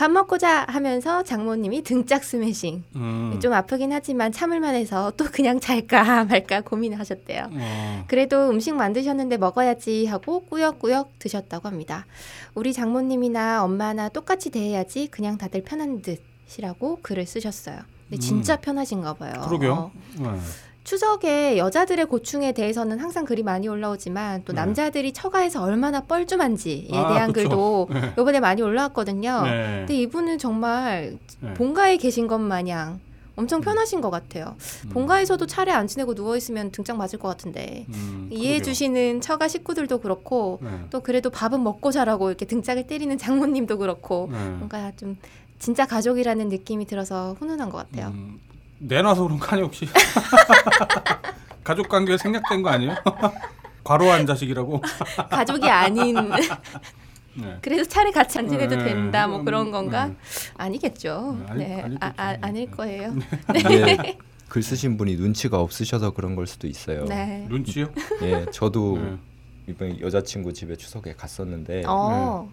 [0.00, 2.84] 밥 먹고자 하면서 장모님이 등짝 스매싱.
[2.96, 3.38] 음.
[3.42, 7.50] 좀 아프긴 하지만 참을만 해서 또 그냥 잘까 말까 고민하셨대요.
[7.52, 8.04] 어.
[8.06, 12.06] 그래도 음식 만드셨는데 먹어야지 하고 꾸역꾸역 드셨다고 합니다.
[12.54, 17.76] 우리 장모님이나 엄마나 똑같이 대해야지 그냥 다들 편한 듯이라고 글을 쓰셨어요.
[18.08, 19.34] 근데 진짜 편하신가 봐요.
[19.36, 19.48] 음.
[19.48, 19.72] 그러게요.
[20.20, 20.69] 어, 예.
[20.84, 24.60] 추석에 여자들의 고충에 대해서는 항상 글이 많이 올라오지만 또 네.
[24.60, 27.48] 남자들이 처가에서 얼마나 뻘쭘한지에 아, 대한 그쵸.
[27.48, 28.12] 글도 네.
[28.18, 29.42] 이번에 많이 올라왔거든요.
[29.42, 29.76] 네.
[29.80, 31.54] 근데 이분은 정말 네.
[31.54, 32.98] 본가에 계신 것 마냥
[33.36, 34.56] 엄청 편하신 것 같아요.
[34.86, 34.90] 음.
[34.90, 38.60] 본가에서도 차례 안 지내고 누워 있으면 등짝 맞을 것 같은데 음, 이해해.
[38.60, 40.68] 주시는 처가 식구들도 그렇고 네.
[40.90, 44.38] 또 그래도 밥은 먹고 자라고 이렇게 등짝을 때리는 장모님도 그렇고 네.
[44.38, 45.16] 뭔가 좀
[45.58, 48.08] 진짜 가족이라는 느낌이 들어서 훈훈한 것 같아요.
[48.08, 48.40] 음,
[48.80, 49.86] 내놔서 그런 거 아니에요 혹시?
[51.62, 52.96] 가족 관계 생략된 거 아니에요?
[53.84, 54.80] 과로한 자식이라고?
[55.30, 56.14] 가족이 아닌
[57.34, 57.58] 네.
[57.62, 58.84] 그래서 차례 같이 안 지내도 네.
[58.84, 60.06] 된다 뭐 그런 음, 건가?
[60.06, 60.14] 네.
[60.56, 61.38] 아니겠죠.
[61.54, 61.96] 네, 아니- 네.
[62.00, 63.14] 아, 아, 아닐 거예요.
[63.54, 64.18] 이게
[64.48, 67.04] 글 쓰신 분이 눈치가 없으셔서 그런 걸 수도 있어요.
[67.04, 67.46] 네.
[67.48, 67.86] 눈치요?
[68.22, 69.16] 예, 저도 네.
[69.68, 72.50] 이번 여자친구 집에 추석에 갔었는데 어.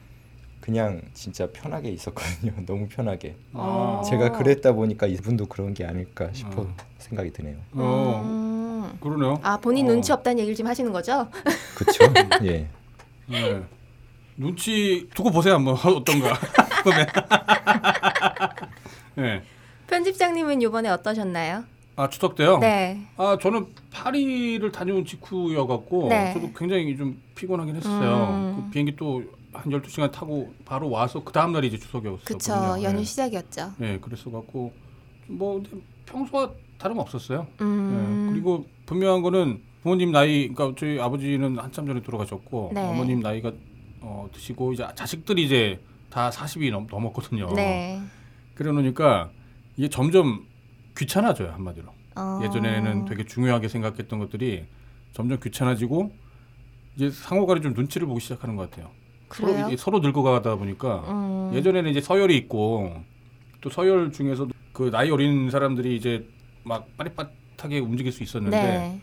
[0.67, 2.51] 그냥 진짜 편하게 있었거든요.
[2.67, 3.37] 너무 편하게.
[3.53, 4.01] 어.
[4.09, 6.75] 제가 그랬다 보니까 이분도 그런 게 아닐까 싶어 어.
[6.97, 7.55] 생각이 드네요.
[7.71, 8.97] 어, 음.
[8.99, 9.39] 그러네요.
[9.43, 9.93] 아 본인 어.
[9.93, 11.29] 눈치 없다는 얘기를 지금 하시는 거죠?
[11.77, 12.13] 그렇죠?
[12.43, 12.67] 예.
[13.27, 13.63] 네.
[14.35, 16.37] 눈치 두고 보세요 한번 어떤가.
[19.15, 19.41] 네.
[19.87, 21.63] 편집장님은 이번에 어떠셨나요?
[21.95, 22.57] 아 추석 때요?
[22.57, 23.07] 네.
[23.15, 26.33] 아 저는 파리를 다녀온 직후여갖고 네.
[26.33, 28.27] 저도 굉장히 좀 피곤하긴 했어요.
[28.31, 28.63] 음.
[28.65, 32.23] 그 비행기 또한 12시간 타고 바로 와서 그 다음 날이 이제 추석이었어요.
[32.23, 33.73] 그쵸 연휴 시작이었죠.
[33.77, 34.73] 네, 그랬어 갖고
[35.27, 35.63] 뭐
[36.05, 37.47] 평소와 다름 없었어요.
[37.61, 38.25] 음.
[38.27, 42.81] 네, 그리고 분명한 거는 부모님 나이, 그러니까 저희 아버지는 한참 전에 돌아가셨고 네.
[42.81, 43.51] 어머님 나이가
[44.01, 45.79] 어, 드시고 이제 자식들이 이제
[46.09, 47.53] 다 40이 넘, 넘었거든요.
[47.55, 48.01] 네.
[48.55, 49.29] 그래 놓으니까
[49.75, 50.45] 이게 점점
[50.97, 51.87] 귀찮아져요 한마디로.
[52.15, 52.39] 어.
[52.43, 54.65] 예전에는 되게 중요하게 생각했던 것들이
[55.13, 56.11] 점점 귀찮아지고
[56.95, 58.89] 이제 상호간에 좀 눈치를 보기 시작하는 것 같아요.
[59.29, 59.67] 서로, 그래요.
[59.67, 61.51] 이게 서로 늙어가다 보니까 음.
[61.53, 62.93] 예전에는 이제 서열이 있고
[63.61, 66.27] 또 서열 중에서 그 나이 어린 사람들이 이제
[66.63, 69.01] 막 빠릿빠릿하게 움직일 수 있었는데 네.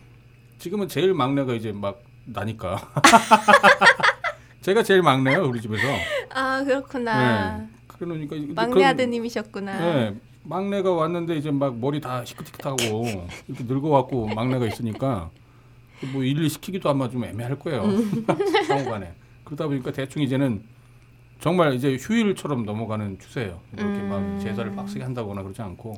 [0.59, 2.91] 지금은 제일 막내가 이제 막 나니까
[4.61, 5.83] 제가 제일 막내요 우리 집에서
[6.33, 7.67] 아 그렇구나.
[7.87, 9.79] 그러니까 이제 막내 아드님이셨구나.
[9.79, 13.05] 네, 막내가 왔는데 이제 막 머리 다 희끗희끗하고
[13.47, 15.29] 이렇게 늙어갖고 막내가 있으니까
[16.11, 18.25] 뭐 일일이 시키기도 아마 좀 애매할 거예요 음.
[18.67, 19.13] 상호간에
[19.45, 20.63] 그러다 보니까 대충 이제는
[21.39, 24.09] 정말 이제 휴일처럼 넘어가는 추세예요 뭐 이렇게 음.
[24.09, 25.95] 막 제사를 빡세게 한다거나 그러지 않고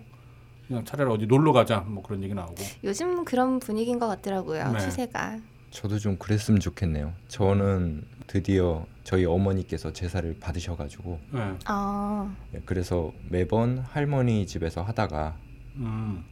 [0.67, 4.71] 그냥 차라리 어디 놀러 가자 뭐 그런 얘기 나오고 요즘 그런 분위기인 것 같더라고요.
[4.73, 4.79] 네.
[4.79, 5.39] 추세가.
[5.71, 7.13] 저도 좀 그랬으면 좋겠네요.
[7.27, 11.55] 저는 드디어 저희 어머니께서 제사를 받으셔가지고 네.
[11.65, 12.35] 아.
[12.53, 15.37] 예, 그래서 매번 할머니 집에서 하다가
[15.77, 16.25] 음,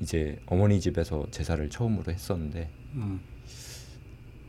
[0.00, 3.20] 이제 어머니 집에서 제사를 처음으로 했었는데 음.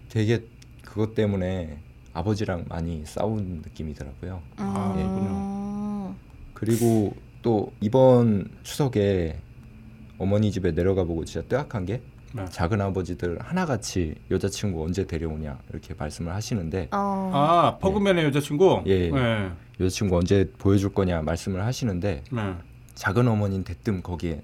[0.10, 0.44] 되게
[0.84, 1.80] 그것 때문에
[2.14, 4.42] 아버지랑 많이 싸운 느낌이더라고요.
[4.58, 6.16] 아, 음.
[6.54, 9.40] 그리고 또 이번 추석에
[10.18, 12.02] 어머니 집에 내려가 보고 진짜 뜨악한 게
[12.34, 12.46] 네.
[12.50, 17.32] 작은 아버지들 하나같이 여자친구 언제 데려오냐 이렇게 말씀을 하시는데 어.
[17.34, 19.10] 아 퍼그맨의 여자친구 예.
[19.10, 19.52] 네.
[19.80, 22.56] 여자친구 언제 보여줄 거냐 말씀을 하시는데 네.
[22.94, 24.42] 작은 어머니는 대뜸 거기에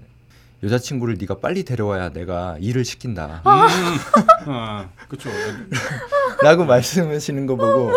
[0.62, 5.30] 여자친구를 네가 빨리 데려와야 내가 일을 시킨다 음, 아, 그렇죠
[6.42, 7.90] 라고 말씀하시는 거 보고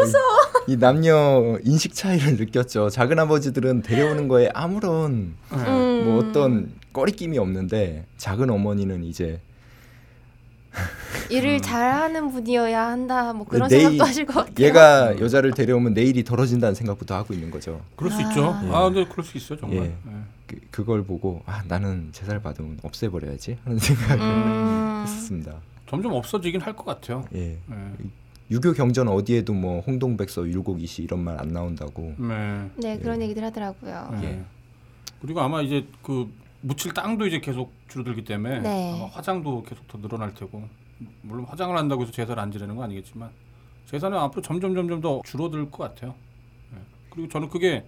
[0.68, 5.58] 이 남녀 인식 차이를 느꼈죠 작은 아버지들은 데려오는 거에 아무런 네.
[5.58, 6.06] 음.
[6.06, 9.40] 뭐 어떤 꺼리낌이 없는데 작은 어머니는 이제
[11.30, 11.62] 일을 음.
[11.62, 13.34] 잘하는 분이어야 한다.
[13.34, 14.66] 뭐 그런 내일- 생각도 하실 것 같아요.
[14.66, 17.82] 얘가 여자를 데려오면 내일이 더러진다는 생각부터 하고 있는 거죠.
[17.96, 18.22] 그럴 수 아.
[18.30, 18.60] 있죠.
[18.66, 18.70] 예.
[18.74, 19.80] 아, 근데 그럴 수 있어 정말.
[19.80, 19.84] 예.
[19.84, 19.94] 예.
[20.48, 25.04] 그, 그걸 보고 아 나는 제사를 받으면 없애버려야지 하는 생각을 음.
[25.04, 25.54] 했습니다.
[25.90, 27.26] 점점 없어지긴 할 것 같아요.
[27.36, 27.58] 예.
[28.52, 28.56] 예.
[28.56, 32.14] 유교 경전 어디에도 뭐 홍동백서 율곡이시 이런 말 안 나온다고.
[32.18, 32.70] 네.
[32.76, 33.26] 네 그런 예.
[33.26, 34.10] 얘기들 하더라고요.
[34.22, 34.26] 예.
[34.26, 34.46] 예.
[35.22, 36.32] 그리고 아마 이제 그
[36.62, 38.94] 묻힐 땅도 이제 계속 줄어들기 때문에 네.
[38.94, 40.64] 아마 화장도 계속 더 늘어날 테고
[41.22, 43.30] 물론 화장을 한다고 해서 제사를 안 지내는 건 아니겠지만
[43.88, 46.14] 제사는 앞으로 점점 점점 더 줄어들 것 같아요.
[46.74, 46.78] 예.
[47.10, 47.86] 그리고 저는 그게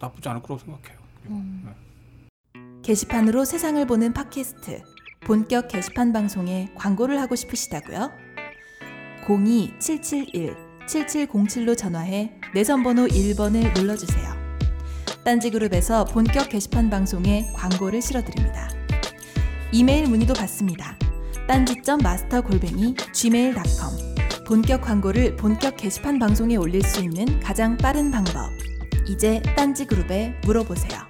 [0.00, 0.98] 나쁘지 않을 거라고 생각해요.
[1.22, 1.64] 그리고, 음.
[1.68, 2.60] 예.
[2.82, 4.82] 게시판으로 세상을 보는 팟캐스트
[5.20, 8.23] 본격 게시판 방송에 광고를 하고 싶으시다고요?
[9.26, 14.32] 02-771-7707로 전화해 내선번호 1번을 눌러주세요.
[15.24, 18.68] 딴지그룹에서 본격 게시판 방송에 광고를 실어드립니다.
[19.72, 20.98] 이메일 문의도 받습니다.
[21.48, 24.14] 딴지점 마스터 골뱅이 gmail.com
[24.46, 28.50] 본격 광고를 본격 게시판 방송에 올릴 수 있는 가장 빠른 방법.
[29.08, 31.00] 이제 딴지그룹에 물어보세요.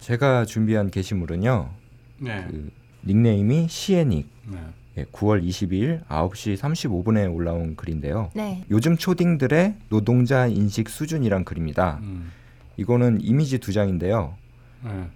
[0.00, 1.70] 제가 준비한 게시물은요.
[2.18, 2.44] 네.
[2.50, 2.68] 그
[3.06, 4.28] 닉네임이 시에닉.
[4.50, 4.58] 네.
[4.96, 8.30] 예, 9월 22일 9시 35분에 올라온 글인데요.
[8.34, 8.64] 네.
[8.70, 11.98] 요즘 초딩들의 노동자 인식 수준이란 글입니다.
[12.02, 12.30] 음.
[12.76, 14.34] 이거는 이미지 두 장인데요.
[14.84, 15.08] 네.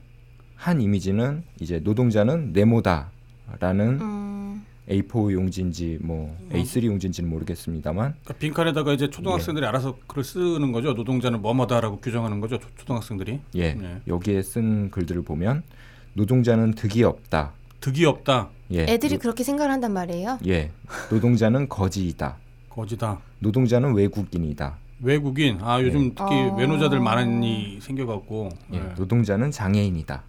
[0.56, 9.08] 한 이미지는 이제 노동자는 네모다라는 음, A4 용지인지 뭐 A3 용지인지는 모르겠습니다만 그러니까 빈칸에다가 이제
[9.08, 10.94] 초등학생들이 알아서 글을 쓰는 거죠.
[10.94, 12.58] 노동자는 뭐뭐다라고 규정하는 거죠.
[12.58, 13.38] 초, 초등학생들이.
[13.54, 14.00] 예 네.
[14.08, 15.62] 여기에 쓴 글들을 보면
[16.14, 17.52] 노동자는 득이 없다.
[17.80, 18.48] 득이 없다.
[18.72, 20.38] 예, 애들이 노, 그렇게 생각을 한단 말이에요.
[20.46, 20.70] 예
[21.10, 22.36] 노동자는 거지이다.
[22.70, 23.18] 거지다.
[23.38, 24.76] 노동자는 외국인이다.
[25.00, 25.58] 외국인.
[25.62, 26.54] 아 요즘 특히 어.
[26.56, 28.94] 외노자들 많이 생겨갖고 예, 네.
[28.96, 30.22] 노동자는 장애인이다.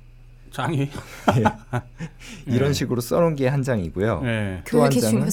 [0.52, 0.90] 장애.
[2.46, 4.22] 이런 식으로 써놓은 게 한 장이고요.
[4.22, 4.64] 네.
[4.70, 5.28] 또한 장은.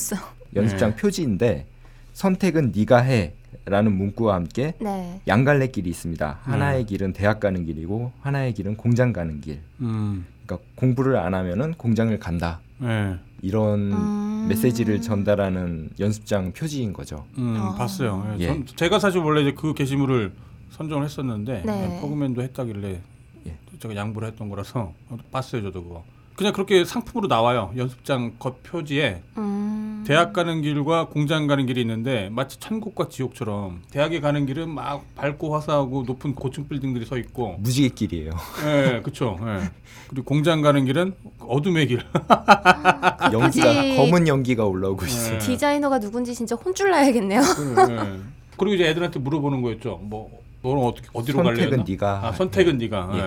[0.55, 0.97] 연습장 네.
[0.97, 1.67] 표지인데
[2.15, 3.35] 선택은 네가 해
[3.67, 5.21] 라는 문구와 함께 네.
[5.27, 6.39] 양갈래 길이 있습니다.
[6.43, 9.59] 하나의 길은 대학 가는 길이고 하나의 길은 공장 가는 길.
[9.81, 10.25] 음.
[10.47, 12.61] 그러니까 공부를 안 하면은 공장을 간다.
[12.79, 13.17] 네.
[13.43, 14.47] 이런 음.
[14.49, 17.27] 메시지를 전달하는 연습장 표지인 거죠.
[17.37, 17.75] 음, 아.
[17.75, 18.35] 봤어요.
[18.39, 18.43] 예.
[18.43, 18.47] 예.
[18.47, 20.33] 전, 제가 사실 원래 이제 그 게시물을
[20.71, 22.01] 선정을 했었는데 네.
[22.01, 23.01] 퍼그맨도 했다길래
[23.47, 23.57] 예.
[23.79, 24.93] 제가 양보를 했던 거라서
[25.31, 26.05] 봤어요, 저도 그거.
[26.37, 27.73] 그냥 그렇게 상품으로 나와요.
[27.77, 30.05] 연습장 겉 표지에 음.
[30.07, 35.55] 대학 가는 길과 공장 가는 길이 있는데 마치 천국과 지옥처럼 대학에 가는 길은 막 밝고
[35.55, 38.33] 화사하고 높은 고층 빌딩들이 서 있고 무지개 길이에요.
[38.67, 39.39] 예, 그렇죠.
[39.41, 39.71] 예.
[40.09, 42.01] 그리고 공장 가는 길은 어둠의 길.
[43.33, 45.39] 연기가 굳이- 검은 연기가 올라오고 있어요.
[45.39, 45.39] 네.
[45.39, 47.41] 디자이너가 누군지 진짜 혼쭐 나야겠네요.
[47.41, 48.21] 예.
[48.59, 50.01] 그리고 이제 애들한테 물어보는 거였죠.
[50.03, 50.31] 뭐
[50.63, 51.63] 너는 어떻게 어디로 갈래?
[51.63, 52.21] 선택은 네가.
[52.29, 53.11] 아, 선택은 네가.
[53.15, 53.17] 예.
[53.17, 53.21] 예.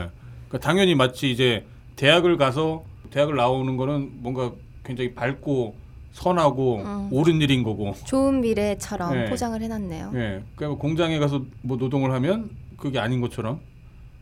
[0.47, 4.51] 그러니까 당연히 마치 이제 대학을 가서 대학을 나오는 거는 뭔가
[4.84, 5.76] 굉장히 밝고
[6.14, 7.10] 선하고 음.
[7.12, 7.93] 옳은 일인 거고.
[8.05, 9.30] 좋은 미래처럼 네.
[9.30, 10.12] 포장을 해놨네요.
[10.16, 10.43] 예.
[10.55, 13.60] 그러니까 공장에 가서 뭐 노동을 하면 그게 아닌 것처럼.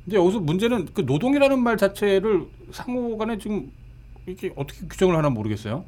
[0.05, 3.71] 근데 여기서 문제는 그 노동이라는 말 자체를 상호간에 지금
[4.27, 5.83] 이게 어떻게 규정을 하나 모르겠어요.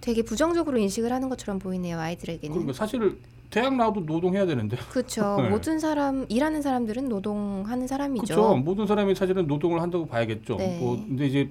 [0.00, 2.52] 되게 부정적으로 인식을 하는 것처럼 보이네요 아이들에게는.
[2.52, 3.18] 그러니까 사실
[3.50, 4.76] 대학 나와도 노동해야 되는데.
[4.90, 5.36] 그렇죠.
[5.42, 5.48] 네.
[5.48, 8.34] 모든 사람 일하는 사람들은 노동하는 사람이죠.
[8.34, 8.56] 그렇죠.
[8.56, 10.56] 모든 사람이 사실은 노동을 한다고 봐야겠죠.
[10.56, 10.78] 네.
[10.78, 11.50] 뭐 근데 이제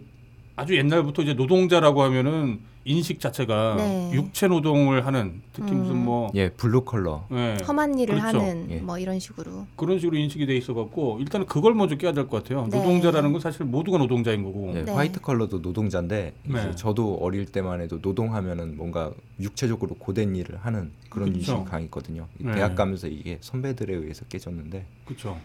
[0.58, 4.12] 아주 옛날부터 이제 노동자라고 하면은 인식 자체가 네.
[4.14, 5.80] 육체 노동을 하는 특히 음.
[5.80, 7.28] 무슨 뭐 예, 블루 컬러.
[7.32, 8.40] 예, 험한 일을 그렇죠.
[8.40, 8.78] 하는 예.
[8.78, 9.68] 뭐 이런 식으로.
[9.76, 12.68] 그런 식으로 인식이 돼 있어 갖고 일단은 그걸 먼저 깨야 될 것 같아요.
[12.72, 12.78] 네.
[12.78, 14.74] 노동자라는 건 사실 모두가 노동자인 거고.
[14.76, 14.92] 예, 네.
[14.92, 16.76] 화이트 컬러도 노동자인데 네.
[16.76, 21.52] 저도 어릴 때만 해도 노동하면은 뭔가 육체적으로 고된 일을 하는 그런 그렇죠.
[21.54, 22.26] 인식이 강했거든요.
[22.40, 22.54] 이 네.
[22.56, 25.38] 대학 가면서 이게 선배들에 의해서 깨졌는데 그렇죠.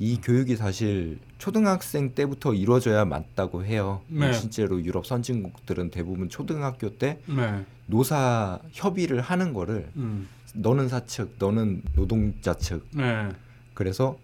[0.00, 4.02] 이 교육이 사실 초등학생 때부터 이루어져야 맞다고 해요.
[4.08, 4.32] 네.
[4.32, 7.64] 실제로 유럽 선진국들은 대부분 초등학교 때 네.
[7.86, 10.28] 노사 협의를 하는 거를 음.
[10.54, 13.28] 너는 사측, 너는 노동자 측 네.
[13.74, 14.18] 그래서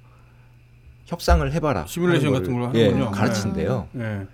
[1.06, 1.86] 협상을 해봐라.
[1.86, 3.10] 시뮬레이션 하는 같은 걸 예, 하는군요.
[3.10, 3.88] 가르친대요.
[3.92, 4.26] 네.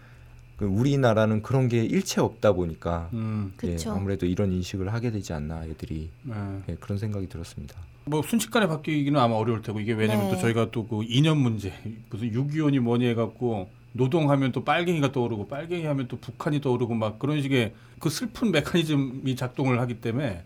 [0.59, 3.55] 그 우리나라는 그런 게 일체 없다 보니까 음.
[3.65, 3.93] 예, 그쵸.
[3.93, 6.35] 아무래도 이런 인식을 하게 되지 않나 애들이 네.
[6.69, 7.77] 예, 그런 생각이 들었습니다.
[8.05, 10.31] 뭐 순식간에 바뀌기는 아마 어려울 테고 이게 왜냐면 네.
[10.35, 11.73] 또 저희가 또 그 이념 문제
[12.11, 17.41] 무슨 6.25니 뭐니 해갖고 노동하면 또 빨갱이가 떠오르고 빨갱이 하면 또 북한이 떠오르고 막 그런
[17.43, 20.43] 식의 그 슬픈 메커니즘이 작동을 하기 때문에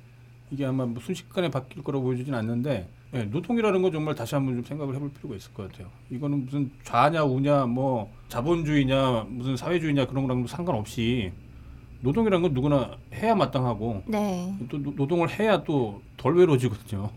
[0.51, 4.65] 이게 아마 뭐 순식간에 바뀔 거라고 보여지진 않는데 예, 노동이라는 건 정말 다시 한번 좀
[4.65, 5.89] 생각을 해볼 필요가 있을 것 같아요.
[6.11, 11.31] 이거는 무슨 좌냐 우냐 뭐 자본주의냐 무슨 사회주의냐 그런 거랑 상관없이
[12.01, 14.53] 노동이라는 건 누구나 해야 마땅하고 네.
[14.69, 17.09] 또 노- 노동을 해야 또 덜 외로워지거든요.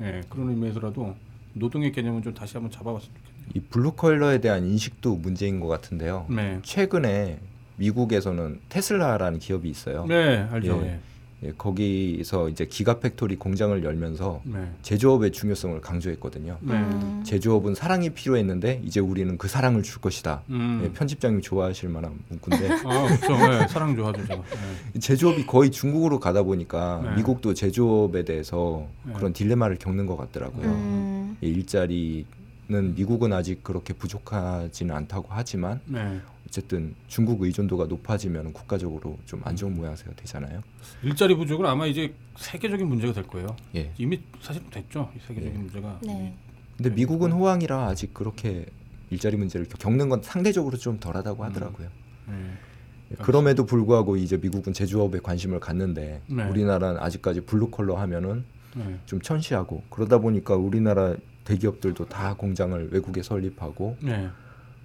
[0.00, 1.14] 예, 그런 의미에서라도
[1.54, 3.50] 노동의 개념은 좀 다시 한번 잡아봤으면 좋겠네요.
[3.54, 6.26] 이 블루 컬러에 대한 인식도 문제인 것 같은데요.
[6.28, 7.38] 네, 최근에
[7.76, 10.06] 미국에서는 테슬라라는 기업이 있어요.
[10.06, 10.82] 네, 알죠.
[10.84, 10.86] 예.
[10.88, 11.00] 예.
[11.44, 16.58] 예, 거기서 이제 Gigafactory 공장을 열면서 네, 제조업의 중요성을 강조했거든요.
[16.60, 17.22] 네, 음.
[17.24, 20.42] 제조업은 사랑이 필요했는데 이제 우리는 그 사랑을 줄 것이다.
[20.48, 23.48] 음, 예, 편집장님 좋아하실 만한 문구인데 아, 그렇죠.
[23.48, 24.22] 네, 사랑 좋아하죠.
[24.22, 25.00] 네.
[25.00, 27.16] 제조업이 거의 중국으로 가다 보니까 네.
[27.16, 29.12] 미국도 제조업에 대해서 네.
[29.12, 30.66] 그런 딜레마를 겪는 것 같더라고요.
[30.66, 31.36] 음.
[31.42, 32.24] 예, 일자리
[32.66, 36.18] 는 미국은 아직 그렇게 부족하지는 않다고 하지만 네.
[36.54, 40.62] 어쨌든 중국 의존도가 높아지면 국가적으로 좀 안 좋은 모양새가 되잖아요.
[41.02, 43.48] 일자리 부족은 아마 이제 세계적인 문제가 될 거예요.
[43.74, 43.92] 예.
[43.98, 45.58] 이미 사실 됐죠, 이 세계적인 예.
[45.58, 45.98] 문제가.
[46.02, 46.34] 네.
[46.76, 48.66] 근데 미국은 호황이라 아직 그렇게
[49.10, 51.48] 일자리 문제를 겪는 건 상대적으로 좀 덜하다고 음.
[51.48, 51.88] 하더라고요.
[52.28, 53.16] 네.
[53.18, 56.44] 그럼에도 불구하고 이제 미국은 제조업에 관심을 갖는데 네.
[56.44, 58.44] 우리나라는 아직까지 블루 컬러 하면은
[58.74, 58.98] 네.
[59.04, 64.28] 좀 천시하고 그러다 보니까 우리나라 대기업들도 다 공장을 외국에 설립하고 네.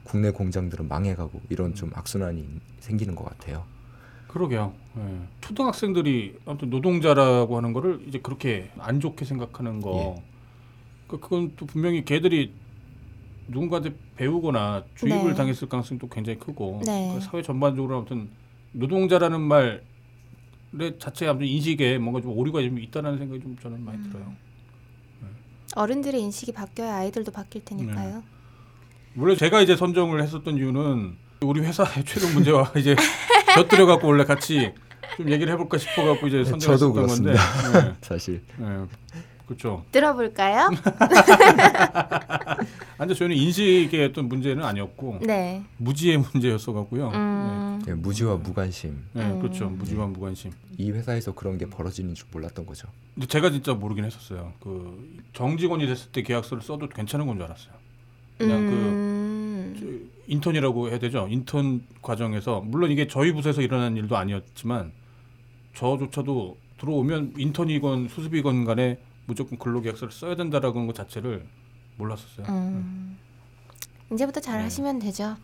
[0.10, 1.46] 국내 공장들은 망해가고 음.
[1.50, 2.44] 이런 좀 악순환이
[2.80, 3.64] 생기는 것 같아요.
[4.28, 4.74] 그러게요.
[4.98, 5.20] 예.
[5.42, 10.16] 초등학생들이 아무튼 노동자라고 하는 거를 이제 그렇게 안 좋게 생각하는 거.
[10.18, 10.24] 예.
[11.08, 12.54] 그 그건 또 분명히 걔들이
[13.48, 15.34] 누군가한테 배우거나 주입을 네.
[15.36, 17.12] 당했을 가능성이 또 굉장히 크고 네.
[17.14, 18.30] 그 사회 전반적으로 아무튼
[18.72, 24.04] 노동자라는 말의 자체 아무튼 인식에 뭔가 좀 오류가 좀 있다는 생각이 좀 저는 많이 음.
[24.04, 24.34] 들어요.
[25.76, 27.76] 어른들의 인식이 바뀌어야 아이들도 바뀔 네.
[27.76, 28.24] 테니까요.
[29.14, 32.96] 물론 제가 이제 선정을 했었던 이유는 우리 회사의 최근 문제와 이제
[33.56, 34.72] 곁들여 갖고 원래 같이
[35.18, 37.32] 좀 얘기를 해볼까 싶어 갖고 이제 네, 선정했었던 저도 건데.
[37.34, 37.96] 그렇습니다.
[38.02, 38.86] 사실 네, 네,
[39.46, 39.84] 그렇죠.
[39.92, 40.70] 들어볼까요?
[41.90, 42.58] 아,
[42.98, 45.64] 근데 저희는 인식의 어떤 문제는 아니었고 네.
[45.78, 47.10] 무지의 문제였어 갖고요.
[47.14, 47.82] 음.
[47.88, 49.68] 예, 무지와 무관심 네, 네, 그렇죠.
[49.68, 49.78] 음.
[49.78, 50.52] 무지와 무관심.
[50.78, 52.88] 이 회사에서 그런 게 벌어지는 줄 몰랐던 거죠.
[53.16, 54.54] 근데 제가 진짜 모르긴 했었어요.
[54.62, 57.74] 그 정직원이 됐을 때 계약서를 써도 괜찮은 건 줄 알았어요.
[58.38, 58.99] 그냥 그 음.
[58.99, 58.99] 저
[60.30, 61.28] 인턴이라고 해야 되죠.
[61.30, 64.92] 인턴 과정에서 물론 이게 저희 부서에서 일어난 일도 아니었지만
[65.74, 71.46] 저조차도 들어오면 인턴이건 수습이건 간에 무조건 근로계약서를 써야 된다라는 것 자체를
[71.98, 72.46] 몰랐었어요.
[72.48, 73.18] 음.
[74.14, 74.64] 이제부터 잘 네.
[74.64, 75.36] 하시면 되죠.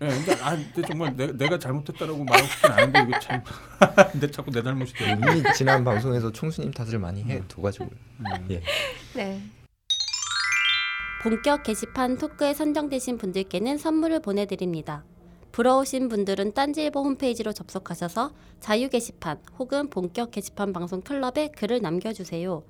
[0.00, 3.42] 예, 근데 아, 근데 정말 내, 내가 잘못했다라고 말하고 싶진 않은데 이게 참,
[4.12, 5.12] 근데 자꾸 내 잘못이 돼.
[5.12, 7.86] 이미 지난 방송에서 총수님 탓을 많이 해 둬가지고
[8.20, 8.46] 음.
[8.50, 8.62] 예.
[9.14, 9.42] 네.
[11.20, 15.02] 본격 게시판 토크에 선정되신 분들께는 선물을 보내드립니다.
[15.50, 22.62] 부러우신 분들은 딴지일보 홈페이지로 접속하셔서 자유 게시판 혹은 본격 게시판 방송 클럽에 글을 남겨주세요.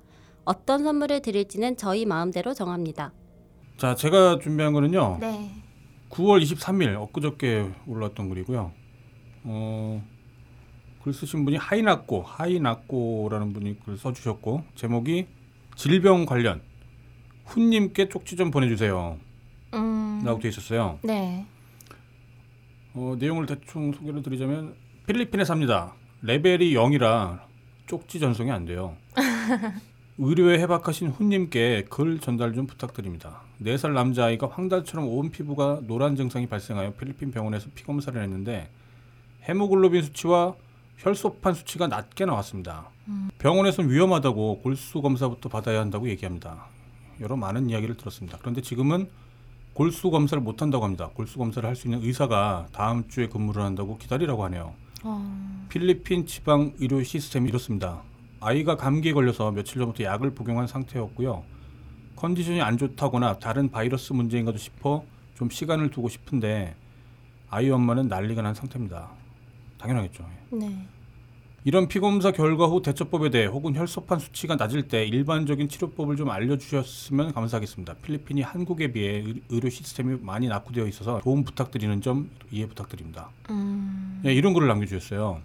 [0.45, 3.11] 어떤 선물을 드릴지는 저희 마음대로 정합니다.
[3.77, 5.19] 자, 제가 준비한 거는요.
[5.19, 5.51] 네.
[6.09, 8.71] 9월 23일 엊그저께 올랐던 글이고요.
[9.43, 10.03] 어,
[11.03, 15.27] 글 쓰신 분이 하이나꼬, 하이나꼬라는 분이 글 써주셨고 제목이
[15.75, 16.61] 질병 관련
[17.49, 19.17] 훈님께 쪽지 좀 보내주세요.
[19.73, 20.21] 음.
[20.23, 20.99] 라고 돼 있었어요.
[21.01, 21.45] 네.
[22.93, 24.75] 어, 내용을 대충 소개를 드리자면
[25.07, 25.93] 필리핀에 삽니다.
[26.21, 27.39] 레벨이 0이라
[27.87, 28.95] 쪽지 전송이 안 돼요.
[30.17, 33.41] 의료에 해박하신 훈님께 글 전달 좀 부탁드립니다.
[33.61, 38.69] 4살 남자아이가 황달처럼 온 피부가 노란 증상이 발생하여 필리핀 병원에서 피 검사를 했는데
[39.47, 40.55] 헤모글로빈 수치와
[40.97, 42.89] 혈소판 수치가 낮게 나왔습니다.
[43.39, 46.67] 병원에서는 위험하다고 골수 검사부터 받아야 한다고 얘기합니다.
[47.21, 48.37] 여러 많은 이야기를 들었습니다.
[48.39, 49.09] 그런데 지금은
[49.73, 51.09] 골수 검사를 못 한다고 합니다.
[51.13, 54.73] 골수 검사를 할 수 있는 의사가 다음 주에 근무를 한다고 기다리라고 하네요.
[55.03, 55.65] 어.
[55.69, 58.01] 필리핀 지방 의료 시스템이 이렇습니다.
[58.41, 61.43] 아이가 감기에 걸려서 며칠 전부터 약을 복용한 상태였고요.
[62.15, 65.03] 컨디션이 안 좋다거나 다른 바이러스 문제인가도 싶어
[65.35, 66.75] 좀 시간을 두고 싶은데
[67.49, 69.09] 아이 엄마는 난리가 난 상태입니다.
[69.77, 70.25] 당연하겠죠.
[70.51, 70.85] 네.
[71.65, 77.33] 이런 피검사 결과 후 대처법에 대해 혹은 혈소판 수치가 낮을 때 일반적인 치료법을 좀 알려주셨으면
[77.33, 77.95] 감사하겠습니다.
[77.95, 83.29] 필리핀이 한국에 비해 의- 의료 시스템이 많이 낙후되어 있어서 도움 부탁드리는 점 이해 부탁드립니다.
[83.49, 84.21] 음.
[84.25, 85.41] 예, 이런 글을 남겨주셨어요.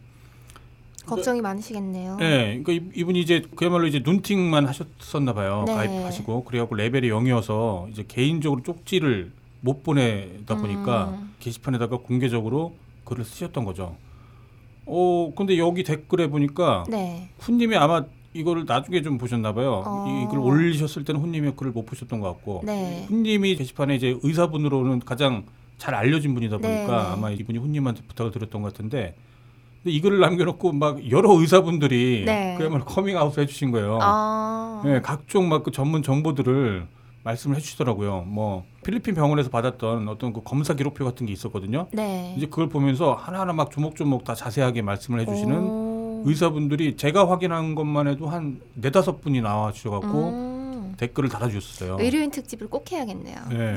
[1.04, 2.16] 걱정이 많으시겠네요.
[2.16, 5.64] 네, 그러니까 이- 이분이 이제 그야말로 이제 눈팅만 하셨었나 봐요.
[5.66, 5.74] 네.
[5.74, 11.34] 가입하시고 그래갖고 레벨이 0이어서 이제 개인적으로 쪽지를 못 보내다 보니까 음.
[11.40, 13.96] 게시판에다가 공개적으로 글을 쓰셨던 거죠.
[14.86, 17.28] 어, 근데 여기 댓글에 보니까 네.
[17.38, 18.04] 훈님이 아마
[18.34, 19.82] 이거를 나중에 좀 보셨나 봐요.
[19.86, 20.26] 어.
[20.26, 23.04] 이걸 올리셨을 때는 훈님이 글을 못 보셨던 것 같고 네.
[23.08, 25.44] 훈님이 게시판에 이제 의사분으로는 가장
[25.78, 26.92] 잘 알려진 분이다 보니까 네, 네.
[27.12, 29.14] 아마 이분이 훈님한테 부탁을 드렸던 것 같은데
[29.82, 32.54] 근데 이 글을 남겨놓고 막 여러 의사분들이 네.
[32.58, 33.98] 그야말로 커밍아웃을 해주신 거예요.
[34.02, 34.82] 아.
[34.84, 36.86] 네, 각종 막 그 전문 정보들을
[37.24, 38.24] 말씀을 해주시더라고요.
[38.26, 41.88] 뭐 필리핀 병원에서 받았던 어떤 그 검사 기록표 같은 게 있었거든요.
[41.90, 42.34] 네.
[42.36, 46.22] 이제 그걸 보면서 하나하나 막 조목조목 다 자세하게 말씀을 해주시는 오.
[46.26, 50.94] 의사분들이 제가 확인한 것만 해도 한 네다섯 분이 나와 주셔갖고 음.
[50.98, 51.96] 댓글을 달아주셨어요.
[51.98, 53.36] 의료인 특집을 꼭 해야겠네요.
[53.50, 53.76] 네.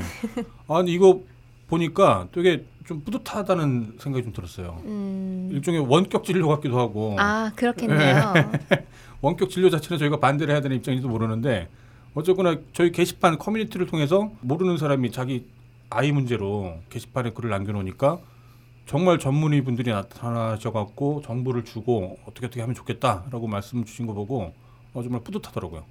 [0.68, 1.20] 아 근데 이거
[1.68, 4.80] 보니까 되게 좀 뿌듯하다는 생각이 좀 들었어요.
[4.84, 5.48] 음.
[5.52, 8.34] 일종의 원격 진료 같기도 하고 아 그렇겠네요.
[9.20, 11.68] 원격 진료 자체는 저희가 반대를 해야 되는 입장인지도 모르는데
[12.18, 15.46] 어쨌거나 저희 게시판 커뮤니티를 통해서 모르는 사람이 자기
[15.88, 18.18] 아이 문제로 게시판에 글을 남겨놓으니까
[18.86, 24.52] 정말 전문의 분들이 나타나셔갖고 정보를 주고 어떻게 어떻게 하면 좋겠다라고 말씀 주신 거 보고
[24.94, 25.84] 어, 정말 뿌듯하더라고요.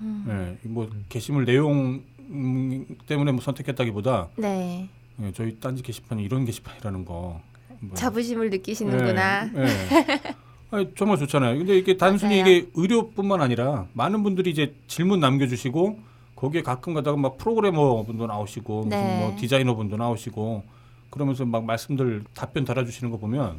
[0.00, 0.24] 음.
[0.26, 4.88] 네, 뭐 게시물 내용 음, 때문에 뭐 선택했다기보다 네.
[5.22, 7.40] 예, 저희 딴지 게시판이 이런 게시판이라는 거
[7.80, 9.50] 뭐, 자부심을 느끼시는구나.
[9.54, 10.47] 예, 예.
[10.70, 11.58] 아니, 정말 좋잖아요.
[11.58, 12.54] 근데 이게 단순히 맞아요.
[12.54, 15.98] 이게 의료뿐만 아니라 많은 분들이 이제 질문 남겨주시고
[16.36, 19.18] 거기에 가끔 가다가 막 프로그래머 분도 나오시고 무슨 네.
[19.20, 20.62] 뭐 디자이너 분도 나오시고
[21.10, 23.58] 그러면서 막 말씀들 답변 달아주시는 거 보면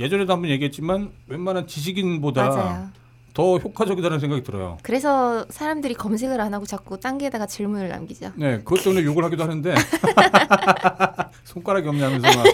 [0.00, 2.88] 예전에도 한번 얘기했지만 웬만한 지식인보다 맞아요.
[3.34, 4.76] 더 효과적이다는 생각이 들어요.
[4.82, 8.32] 그래서 사람들이 검색을 안 하고 자꾸 딴 게다가 질문을 남기죠.
[8.36, 9.74] 네, 그것 때문에 욕을 하기도 하는데
[11.44, 12.44] 손가락이 없냐면서 막.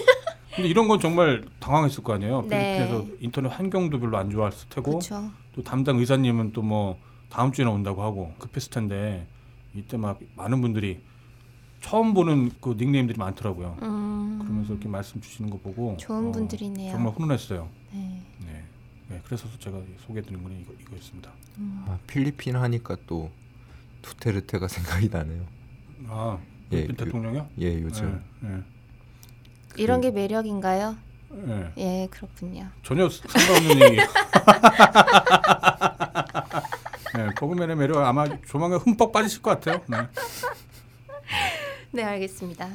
[0.59, 2.43] 근데 이런 건 정말 당황했을 거 아니에요.
[2.49, 2.79] 네.
[2.79, 5.31] 필리핀에서 인터넷 환경도 별로 안 좋았을 테고 그렇죠.
[5.55, 6.99] 또 담당 의사님은 또 뭐
[7.31, 9.27] 다음 주에나 온다고 하고 급했을 텐데
[9.75, 11.01] 이때 막 많은 분들이
[11.83, 13.77] 처음 보는 그 닉네임들이 많더라고요.
[13.83, 16.91] 음, 그러면서 이렇게 말씀 주시는 거 보고 좋은 어, 분들이네요.
[16.93, 17.69] 정말 훈훈했어요.
[17.93, 18.23] 네.
[18.47, 18.65] 네.
[19.11, 21.31] 네, 그래서 제가 소개해드린 건 이거 이거였습니다.
[21.87, 23.31] 아, 필리핀 하니까 또
[24.03, 25.43] 두테르테가 생각이 나네요.
[26.09, 26.39] 아,
[26.73, 27.49] 예, 필리핀 그- 대통령이요?
[27.61, 28.63] 예, 요즘 네, 네,
[29.79, 30.97] 이런 게 매력인가요?
[31.31, 31.73] 네.
[31.79, 32.67] 예, 그렇군요.
[32.83, 33.97] 전혀 상관없는 얘기.
[37.15, 39.81] 네, 버그맨의 매력 아마 조만간 흠뻑 빠지실 것 같아요.
[39.87, 39.99] 네.
[41.91, 42.69] 네, 알겠습니다.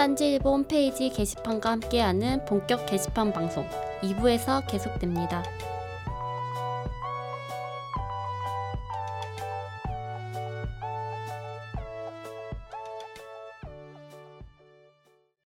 [0.00, 3.68] 딴지 일보 홈페이지 게시판과 함께하는 본격 게시판 방송
[4.00, 5.42] 2부에서 계속됩니다.